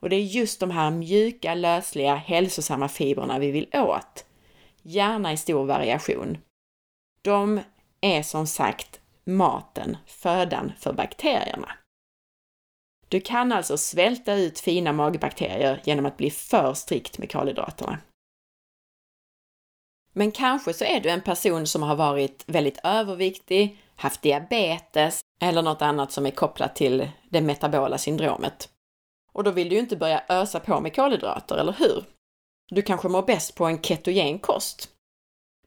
Och 0.00 0.10
det 0.10 0.16
är 0.16 0.20
just 0.20 0.60
de 0.60 0.70
här 0.70 0.90
mjuka, 0.90 1.54
lösliga, 1.54 2.14
hälsosamma 2.14 2.88
fibrerna 2.88 3.38
vi 3.38 3.50
vill 3.50 3.68
åt. 3.72 4.24
Gärna 4.82 5.32
i 5.32 5.36
stor 5.36 5.64
variation. 5.64 6.38
De 7.22 7.60
är 8.00 8.22
som 8.22 8.46
sagt 8.46 9.00
maten, 9.24 9.96
födan 10.06 10.72
för 10.78 10.92
bakterierna. 10.92 11.68
Du 13.08 13.20
kan 13.20 13.52
alltså 13.52 13.78
svälta 13.78 14.34
ut 14.34 14.60
fina 14.60 14.92
magbakterier 14.92 15.80
genom 15.84 16.06
att 16.06 16.16
bli 16.16 16.30
för 16.30 16.74
strikt 16.74 17.18
med 17.18 17.32
kolhydraterna. 17.32 17.98
Men 20.12 20.32
kanske 20.32 20.72
så 20.72 20.84
är 20.84 21.00
du 21.00 21.10
en 21.10 21.20
person 21.20 21.66
som 21.66 21.82
har 21.82 21.96
varit 21.96 22.44
väldigt 22.46 22.78
överviktig, 22.84 23.82
haft 23.96 24.22
diabetes 24.22 25.20
eller 25.40 25.62
något 25.62 25.82
annat 25.82 26.12
som 26.12 26.26
är 26.26 26.30
kopplat 26.30 26.76
till 26.76 27.10
det 27.30 27.40
metabola 27.40 27.98
syndromet. 27.98 28.68
Och 29.32 29.44
då 29.44 29.50
vill 29.50 29.68
du 29.68 29.74
ju 29.74 29.80
inte 29.80 29.96
börja 29.96 30.24
ösa 30.28 30.60
på 30.60 30.80
med 30.80 30.94
kolhydrater, 30.94 31.56
eller 31.56 31.72
hur? 31.72 32.04
Du 32.68 32.82
kanske 32.82 33.08
mår 33.08 33.22
bäst 33.22 33.54
på 33.54 33.64
en 33.64 33.82
ketogen 33.82 34.38
kost. 34.38 34.88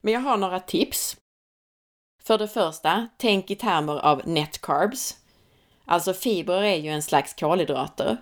Men 0.02 0.14
jag 0.14 0.22
har 0.22 0.38
några 0.38 0.60
tips. 0.60 1.18
För 2.24 2.38
det 2.38 2.48
första, 2.48 3.08
tänk 3.18 3.52
i 3.52 3.56
termer 3.56 4.00
av 4.00 4.28
net 4.28 4.62
carbs. 4.62 5.18
Alltså 5.90 6.14
fibrer 6.14 6.62
är 6.62 6.76
ju 6.76 6.90
en 6.90 7.02
slags 7.02 7.34
kolhydrater. 7.34 8.18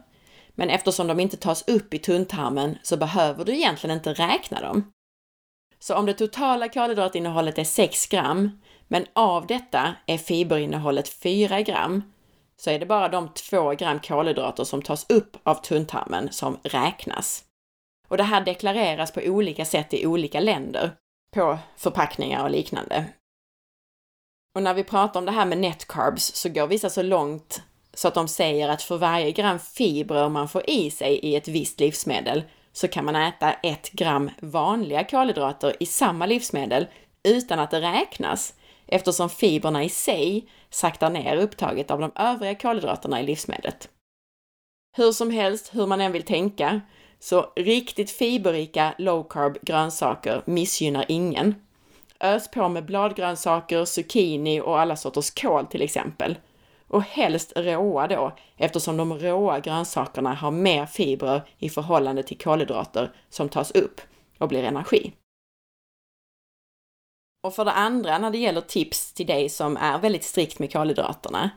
Men 0.50 0.70
eftersom 0.70 1.08
de 1.08 1.20
inte 1.20 1.38
tas 1.38 1.68
upp 1.68 1.94
i 1.94 2.00
tunntarmen 2.00 2.78
så 2.84 2.98
behöver 2.98 3.46
du 3.46 3.56
egentligen 3.56 3.98
inte 3.98 4.14
räkna 4.14 4.62
dem. 4.62 4.92
Så 5.80 5.96
om 5.96 6.06
det 6.06 6.14
totala 6.14 6.70
kolhydratinnehållet 6.70 7.58
är 7.58 7.64
6 7.64 8.08
gram, 8.08 8.62
men 8.88 9.06
av 9.14 9.48
detta 9.48 9.96
är 10.06 10.18
fiberinnehållet 10.18 11.10
4 11.10 11.62
gram, 11.62 12.14
så 12.58 12.70
är 12.70 12.80
det 12.80 12.86
bara 12.86 13.10
de 13.10 13.30
2 13.34 13.72
gram 13.72 14.00
kolhydrater 14.00 14.64
som 14.64 14.82
tas 14.82 15.06
upp 15.10 15.38
av 15.44 15.56
tunntarmen 15.56 16.32
som 16.32 16.58
räknas. 16.64 17.44
Och 18.08 18.18
det 18.18 18.24
här 18.24 18.42
deklareras 18.42 19.12
på 19.12 19.22
olika 19.22 19.66
sätt 19.66 19.94
i 19.94 20.06
olika 20.06 20.40
länder, 20.40 20.92
på 21.32 21.58
förpackningar 21.78 22.44
och 22.44 22.52
liknande. 22.52 23.06
Och 24.58 24.64
när 24.64 24.74
vi 24.74 24.84
pratar 24.84 25.20
om 25.20 25.26
det 25.26 25.32
här 25.32 25.46
med 25.46 25.58
net 25.58 25.88
carbs 25.88 26.36
så 26.36 26.50
går 26.50 26.68
vissa 26.68 26.90
så 26.90 27.02
långt 27.02 27.62
så 27.94 28.08
att 28.08 28.14
de 28.14 28.28
säger 28.28 28.70
att 28.70 28.82
för 28.82 28.98
varje 28.98 29.32
gram 29.32 29.60
fibrer 29.60 30.30
man 30.30 30.50
får 30.50 30.70
i 30.70 30.92
sig 30.92 31.14
i 31.16 31.36
ett 31.36 31.48
visst 31.48 31.80
livsmedel 31.80 32.44
så 32.74 32.88
kan 32.88 33.06
man 33.06 33.16
äta 33.16 33.54
ett 33.54 33.92
gram 33.92 34.32
vanliga 34.42 35.04
kolhydrater 35.04 35.76
i 35.80 35.86
samma 35.86 36.26
livsmedel 36.26 36.88
utan 37.24 37.60
att 37.60 37.72
det 37.72 37.82
räknas 37.82 38.54
eftersom 38.88 39.30
fibrerna 39.30 39.84
i 39.84 39.90
sig 39.90 40.50
saktar 40.70 41.10
ner 41.10 41.38
upptaget 41.38 41.92
av 41.92 42.00
de 42.00 42.12
övriga 42.16 42.56
kolhydraterna 42.56 43.22
i 43.22 43.24
livsmedlet. 43.24 43.90
Hur 44.98 45.12
som 45.12 45.32
helst, 45.32 45.70
hur 45.76 45.88
man 45.88 46.02
än 46.02 46.12
vill 46.12 46.24
tänka, 46.24 46.82
så 47.20 47.54
riktigt 47.56 48.12
fiberrika 48.12 48.94
low 48.98 49.24
carb 49.30 49.58
grönsaker 49.62 50.42
missgynnar 50.46 51.06
ingen. 51.08 51.56
Ös 52.20 52.52
på 52.52 52.70
med 52.70 52.86
bladgrönsaker, 52.86 53.86
zucchini 53.86 54.62
och 54.62 54.80
alla 54.80 54.96
sorters 54.96 55.32
kål 55.42 55.66
till 55.66 55.82
exempel. 55.82 56.38
Och 56.88 57.04
helst 57.04 57.54
råa 57.56 58.08
då, 58.08 58.36
eftersom 58.58 58.98
de 58.98 59.20
råa 59.20 59.60
grönsakerna 59.60 60.34
har 60.34 60.52
mer 60.52 60.86
fibrer 60.86 61.42
i 61.58 61.70
förhållande 61.70 62.24
till 62.24 62.38
kolhydrater 62.38 63.12
som 63.30 63.50
tas 63.50 63.72
upp 63.72 64.02
och 64.38 64.48
blir 64.48 64.64
energi. 64.64 65.14
Och 67.44 67.56
för 67.56 67.66
det 67.66 67.72
andra, 67.72 68.18
när 68.18 68.32
det 68.32 68.38
gäller 68.38 68.62
tips 68.62 69.14
till 69.14 69.26
dig 69.26 69.50
som 69.50 69.78
är 69.78 70.00
väldigt 70.00 70.24
strikt 70.24 70.60
med 70.60 70.72
kolhydraterna, 70.72 71.50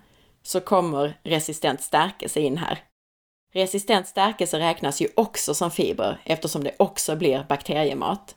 så 0.43 0.61
kommer 0.61 1.19
resistent 1.23 1.83
stärkelse 1.83 2.41
in 2.41 2.57
här. 2.57 2.79
Resistent 3.53 4.07
stärkelse 4.07 4.59
räknas 4.59 5.03
ju 5.03 5.09
också 5.17 5.55
som 5.55 5.71
fiber 5.71 6.21
eftersom 6.25 6.65
det 6.65 6.77
också 6.79 7.17
blir 7.17 7.47
bakteriemat. 7.49 8.37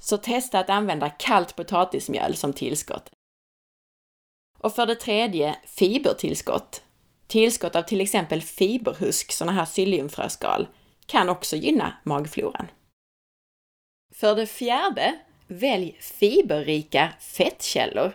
Så 0.00 0.16
testa 0.16 0.58
att 0.58 0.70
använda 0.70 1.10
kallt 1.10 1.56
potatismjöl 1.56 2.36
som 2.36 2.52
tillskott. 2.52 3.10
Och 4.58 4.74
för 4.74 4.86
det 4.86 4.94
tredje, 4.94 5.56
fibertillskott. 5.66 6.82
Tillskott 7.26 7.76
av 7.76 7.82
till 7.82 8.00
exempel 8.00 8.42
fiberhusk, 8.42 9.32
sådana 9.32 9.52
här 9.52 9.66
psylliumfröskal, 9.66 10.68
kan 11.06 11.28
också 11.28 11.56
gynna 11.56 11.92
magfloran. 12.04 12.66
För 14.14 14.36
det 14.36 14.46
fjärde, 14.46 15.18
välj 15.46 15.96
fiberrika 16.00 17.12
fettkällor. 17.20 18.12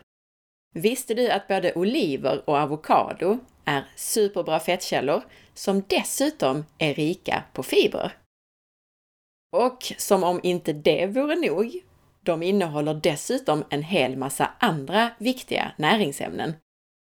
Visste 0.73 1.13
du 1.13 1.31
att 1.31 1.47
både 1.47 1.73
oliver 1.73 2.49
och 2.49 2.57
avokado 2.57 3.39
är 3.65 3.85
superbra 3.95 4.59
fettkällor 4.59 5.23
som 5.53 5.83
dessutom 5.87 6.65
är 6.77 6.93
rika 6.93 7.43
på 7.53 7.63
fibrer? 7.63 8.24
Och 9.51 9.93
som 9.97 10.23
om 10.23 10.39
inte 10.43 10.73
det 10.73 11.07
vore 11.07 11.35
nog, 11.35 11.83
de 12.21 12.43
innehåller 12.43 12.93
dessutom 12.93 13.63
en 13.69 13.83
hel 13.83 14.17
massa 14.17 14.51
andra 14.59 15.11
viktiga 15.19 15.71
näringsämnen. 15.77 16.53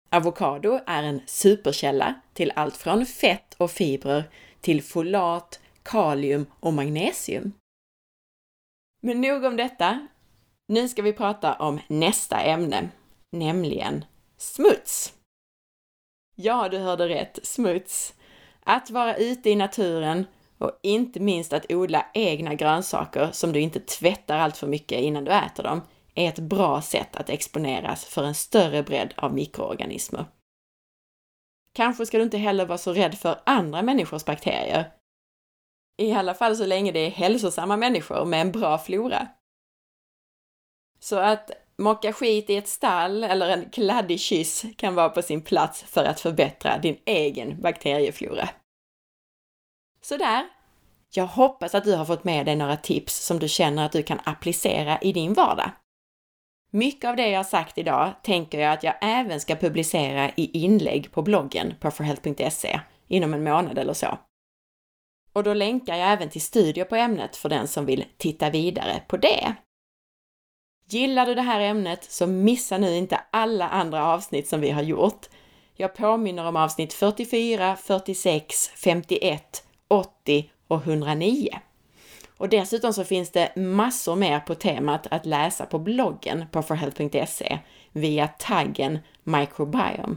Avokado 0.09 0.79
är 0.87 1.03
en 1.03 1.21
superkälla 1.25 2.21
till 2.33 2.51
allt 2.55 2.77
från 2.77 3.05
fett 3.05 3.53
och 3.57 3.71
fibrer 3.71 4.23
till 4.61 4.83
folat, 4.83 5.59
kalium 5.83 6.45
och 6.59 6.73
magnesium. 6.73 7.53
Men 9.01 9.21
nog 9.21 9.43
om 9.43 9.57
detta. 9.57 10.07
Nu 10.67 10.87
ska 10.89 11.01
vi 11.01 11.13
prata 11.13 11.55
om 11.55 11.79
nästa 11.87 12.41
ämne, 12.41 12.89
nämligen 13.31 14.05
smuts. 14.37 15.13
Ja, 16.35 16.69
du 16.69 16.77
hörde 16.77 17.09
rätt, 17.09 17.39
smuts. 17.43 18.13
Att 18.63 18.89
vara 18.89 19.15
ute 19.15 19.49
i 19.49 19.55
naturen 19.55 20.25
och 20.61 20.79
inte 20.83 21.19
minst 21.19 21.53
att 21.53 21.71
odla 21.71 22.05
egna 22.13 22.55
grönsaker 22.55 23.29
som 23.31 23.53
du 23.53 23.59
inte 23.59 23.79
tvättar 23.79 24.37
allt 24.37 24.57
för 24.57 24.67
mycket 24.67 25.01
innan 25.01 25.25
du 25.25 25.31
äter 25.31 25.63
dem 25.63 25.81
är 26.15 26.29
ett 26.29 26.39
bra 26.39 26.81
sätt 26.81 27.15
att 27.15 27.29
exponeras 27.29 28.05
för 28.05 28.23
en 28.23 28.35
större 28.35 28.83
bredd 28.83 29.13
av 29.17 29.33
mikroorganismer. 29.33 30.25
Kanske 31.75 32.05
ska 32.05 32.17
du 32.17 32.23
inte 32.23 32.37
heller 32.37 32.65
vara 32.65 32.77
så 32.77 32.93
rädd 32.93 33.17
för 33.17 33.41
andra 33.45 33.81
människors 33.81 34.25
bakterier. 34.25 34.91
I 35.97 36.11
alla 36.13 36.33
fall 36.33 36.57
så 36.57 36.65
länge 36.65 36.91
det 36.91 36.99
är 36.99 37.11
hälsosamma 37.11 37.77
människor 37.77 38.25
med 38.25 38.41
en 38.41 38.51
bra 38.51 38.77
flora. 38.77 39.27
Så 40.99 41.19
att 41.19 41.51
mocka 41.77 42.13
skit 42.13 42.49
i 42.49 42.57
ett 42.57 42.67
stall 42.67 43.23
eller 43.23 43.49
en 43.49 43.69
kladdig 43.69 44.19
kyss 44.19 44.65
kan 44.77 44.95
vara 44.95 45.09
på 45.09 45.21
sin 45.21 45.41
plats 45.41 45.83
för 45.83 46.03
att 46.03 46.19
förbättra 46.19 46.77
din 46.77 46.97
egen 47.05 47.61
bakterieflora. 47.61 48.49
Sådär. 50.01 50.47
Jag 51.13 51.27
hoppas 51.27 51.75
att 51.75 51.83
du 51.83 51.95
har 51.95 52.05
fått 52.05 52.23
med 52.23 52.45
dig 52.45 52.55
några 52.55 52.77
tips 52.77 53.25
som 53.25 53.39
du 53.39 53.47
känner 53.47 53.85
att 53.85 53.91
du 53.91 54.03
kan 54.03 54.19
applicera 54.23 54.99
i 55.01 55.13
din 55.13 55.33
vardag. 55.33 55.71
Mycket 56.71 57.09
av 57.09 57.15
det 57.15 57.29
jag 57.29 57.45
sagt 57.45 57.77
idag 57.77 58.13
tänker 58.23 58.59
jag 58.59 58.73
att 58.73 58.83
jag 58.83 58.95
även 59.01 59.39
ska 59.39 59.55
publicera 59.55 60.29
i 60.35 60.63
inlägg 60.63 61.11
på 61.11 61.21
bloggen 61.21 61.73
på 61.79 61.91
forhealth.se 61.91 62.79
inom 63.07 63.33
en 63.33 63.43
månad 63.43 63.77
eller 63.77 63.93
så. 63.93 64.17
Och 65.33 65.43
då 65.43 65.53
länkar 65.53 65.95
jag 65.95 66.11
även 66.11 66.29
till 66.29 66.41
studier 66.41 66.85
på 66.85 66.95
ämnet 66.95 67.35
för 67.35 67.49
den 67.49 67.67
som 67.67 67.85
vill 67.85 68.05
titta 68.17 68.49
vidare 68.49 69.01
på 69.07 69.17
det. 69.17 69.55
Gillar 70.85 71.25
du 71.25 71.35
det 71.35 71.41
här 71.41 71.59
ämnet 71.59 72.03
så 72.03 72.27
missa 72.27 72.77
nu 72.77 72.95
inte 72.95 73.21
alla 73.31 73.69
andra 73.69 74.05
avsnitt 74.05 74.47
som 74.47 74.61
vi 74.61 74.69
har 74.69 74.81
gjort. 74.81 75.25
Jag 75.75 75.95
påminner 75.95 76.45
om 76.45 76.55
avsnitt 76.55 76.93
44, 76.93 77.75
46, 77.75 78.69
51 78.75 79.63
80 79.91 80.51
och 80.67 80.87
109. 80.87 81.59
Och 82.37 82.49
dessutom 82.49 82.93
så 82.93 83.03
finns 83.03 83.31
det 83.31 83.55
massor 83.55 84.15
mer 84.15 84.39
på 84.39 84.55
temat 84.55 85.07
att 85.11 85.25
läsa 85.25 85.65
på 85.65 85.79
bloggen 85.79 86.45
på 86.51 86.61
forhealth.se 86.61 87.59
via 87.91 88.27
taggen 88.27 88.99
microbiome. 89.23 90.15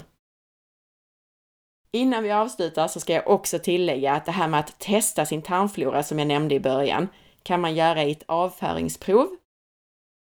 Innan 1.93 2.23
vi 2.23 2.33
avslutar 2.33 2.89
så 2.89 3.01
ska 3.01 3.13
jag 3.13 3.29
också 3.29 3.59
tillägga 3.59 4.13
att 4.13 4.25
det 4.25 4.33
här 4.33 4.49
med 4.49 4.61
att 4.61 4.79
testa 4.79 5.27
sin 5.27 5.43
tarmflora 5.43 6.03
som 6.03 6.19
jag 6.19 6.29
nämnde 6.29 6.55
i 6.55 6.61
början 6.61 7.09
kan 7.43 7.61
man 7.61 7.75
göra 7.75 8.05
i 8.05 8.13
ett 8.13 8.25
avföringsprov. 8.27 9.29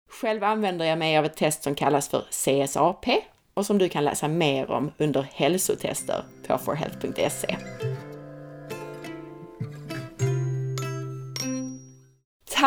Själv 0.09 0.43
använder 0.43 0.85
jag 0.85 0.97
mig 0.97 1.17
av 1.17 1.25
ett 1.25 1.37
test 1.37 1.63
som 1.63 1.75
kallas 1.75 2.09
för 2.09 2.25
CSAP 2.31 3.05
och 3.53 3.65
som 3.65 3.77
du 3.77 3.89
kan 3.89 4.03
läsa 4.03 4.27
mer 4.27 4.71
om 4.71 4.91
under 4.97 5.21
hälsotester 5.21 6.23
på 6.47 6.57
forhealth.se. 6.57 7.57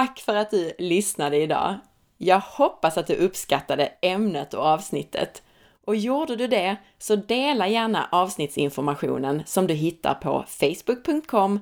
Tack 0.00 0.20
för 0.20 0.34
att 0.34 0.50
du 0.50 0.72
lyssnade 0.78 1.36
idag! 1.36 1.74
Jag 2.18 2.40
hoppas 2.40 2.98
att 2.98 3.06
du 3.06 3.14
uppskattade 3.14 3.92
ämnet 4.02 4.54
och 4.54 4.64
avsnittet. 4.64 5.42
Och 5.84 5.96
gjorde 5.96 6.36
du 6.36 6.46
det, 6.46 6.76
så 6.98 7.16
dela 7.16 7.68
gärna 7.68 8.08
avsnittsinformationen 8.12 9.42
som 9.46 9.66
du 9.66 9.74
hittar 9.74 10.14
på 10.14 10.44
facebook.com 10.48 11.60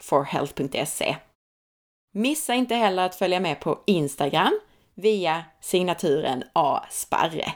forhealth.se. 0.00 1.16
Missa 2.14 2.54
inte 2.54 2.74
heller 2.74 3.02
att 3.06 3.14
följa 3.14 3.40
med 3.40 3.60
på 3.60 3.82
Instagram 3.86 4.60
via 4.94 5.44
signaturen 5.60 6.44
A. 6.52 6.80
Sparre. 6.90 7.52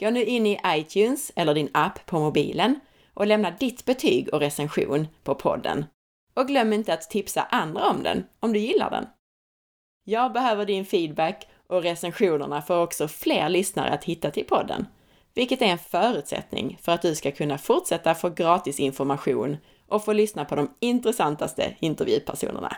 Gå 0.00 0.10
nu 0.10 0.24
in 0.24 0.46
i 0.46 0.60
iTunes 0.66 1.32
eller 1.36 1.54
din 1.54 1.70
app 1.74 2.06
på 2.06 2.18
mobilen 2.18 2.80
och 3.14 3.26
lämna 3.26 3.50
ditt 3.50 3.84
betyg 3.84 4.28
och 4.34 4.40
recension 4.40 5.08
på 5.22 5.34
podden 5.34 5.84
och 6.34 6.48
glöm 6.48 6.72
inte 6.72 6.94
att 6.94 7.10
tipsa 7.10 7.42
andra 7.42 7.88
om 7.88 8.02
den, 8.02 8.24
om 8.40 8.52
du 8.52 8.58
gillar 8.58 8.90
den. 8.90 9.06
Jag 10.04 10.32
behöver 10.32 10.66
din 10.66 10.84
feedback 10.84 11.48
och 11.66 11.82
recensionerna 11.82 12.62
får 12.62 12.82
också 12.82 13.08
fler 13.08 13.48
lyssnare 13.48 13.90
att 13.90 14.04
hitta 14.04 14.30
till 14.30 14.44
podden, 14.44 14.86
vilket 15.34 15.62
är 15.62 15.66
en 15.66 15.78
förutsättning 15.78 16.78
för 16.82 16.92
att 16.92 17.02
du 17.02 17.14
ska 17.14 17.30
kunna 17.30 17.58
fortsätta 17.58 18.14
få 18.14 18.30
gratis 18.30 18.80
information 18.80 19.56
och 19.88 20.04
få 20.04 20.12
lyssna 20.12 20.44
på 20.44 20.56
de 20.56 20.74
intressantaste 20.80 21.76
intervjupersonerna. 21.80 22.76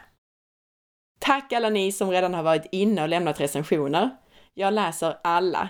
Tack 1.19 1.53
alla 1.53 1.71
ni 1.71 1.93
som 1.93 2.11
redan 2.11 2.35
har 2.35 2.43
varit 2.43 2.67
inne 2.73 3.03
och 3.03 3.09
lämnat 3.09 3.41
recensioner. 3.41 4.11
Jag 4.55 4.75
läser 4.75 5.19
alla. 5.25 5.69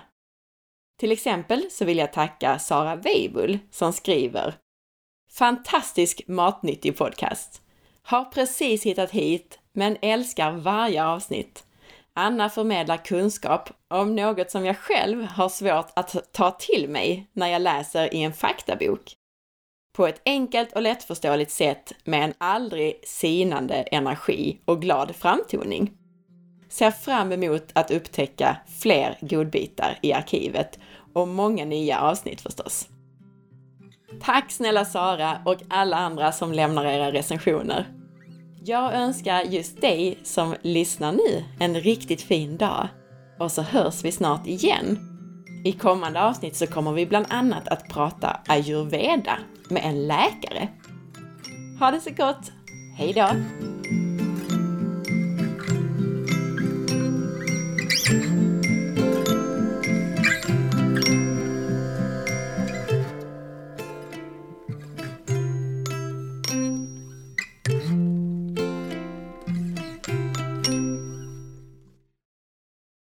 Till 0.98 1.12
exempel 1.12 1.70
så 1.70 1.84
vill 1.84 1.98
jag 1.98 2.12
tacka 2.12 2.58
Sara 2.58 2.96
Weibull 2.96 3.58
som 3.70 3.92
skriver 3.92 4.54
Fantastisk 5.30 6.22
matnyttig 6.28 6.98
podcast! 6.98 7.62
Har 8.08 8.24
precis 8.24 8.86
hittat 8.86 9.10
hit, 9.10 9.58
men 9.72 9.96
älskar 10.02 10.52
varje 10.52 11.04
avsnitt. 11.04 11.64
Anna 12.14 12.48
förmedlar 12.48 12.96
kunskap 12.96 13.70
om 13.88 14.16
något 14.16 14.50
som 14.50 14.64
jag 14.66 14.76
själv 14.76 15.24
har 15.24 15.48
svårt 15.48 15.86
att 15.94 16.32
ta 16.32 16.50
till 16.50 16.88
mig 16.88 17.26
när 17.32 17.46
jag 17.48 17.62
läser 17.62 18.14
i 18.14 18.22
en 18.22 18.32
faktabok. 18.32 19.12
På 19.96 20.06
ett 20.06 20.22
enkelt 20.24 20.72
och 20.72 20.82
lättförståeligt 20.82 21.50
sätt 21.50 21.92
med 22.04 22.24
en 22.24 22.34
aldrig 22.38 23.00
sinande 23.04 23.74
energi 23.74 24.60
och 24.64 24.82
glad 24.82 25.16
framtoning. 25.16 25.92
Ser 26.68 26.90
fram 26.90 27.32
emot 27.32 27.70
att 27.72 27.90
upptäcka 27.90 28.56
fler 28.80 29.18
godbitar 29.20 29.98
i 30.02 30.12
arkivet 30.12 30.78
och 31.14 31.28
många 31.28 31.64
nya 31.64 32.00
avsnitt 32.00 32.40
förstås. 32.40 32.88
Tack 34.22 34.52
snälla 34.52 34.84
Sara 34.84 35.38
och 35.44 35.56
alla 35.68 35.96
andra 35.96 36.32
som 36.32 36.52
lämnar 36.52 36.84
era 36.84 37.12
recensioner. 37.12 37.95
Jag 38.68 38.94
önskar 38.94 39.42
just 39.42 39.80
dig 39.80 40.18
som 40.22 40.54
lyssnar 40.62 41.12
nu 41.12 41.44
en 41.60 41.74
riktigt 41.74 42.22
fin 42.22 42.56
dag. 42.56 42.88
Och 43.38 43.52
så 43.52 43.62
hörs 43.62 44.04
vi 44.04 44.12
snart 44.12 44.46
igen. 44.46 44.98
I 45.64 45.72
kommande 45.72 46.22
avsnitt 46.22 46.56
så 46.56 46.66
kommer 46.66 46.92
vi 46.92 47.06
bland 47.06 47.26
annat 47.28 47.68
att 47.68 47.88
prata 47.88 48.40
ayurveda 48.46 49.38
med 49.70 49.82
en 49.84 50.06
läkare. 50.06 50.68
Ha 51.80 51.90
det 51.90 52.00
så 52.00 52.10
gott! 52.10 52.52
Hej 52.96 53.12
då! 53.12 53.28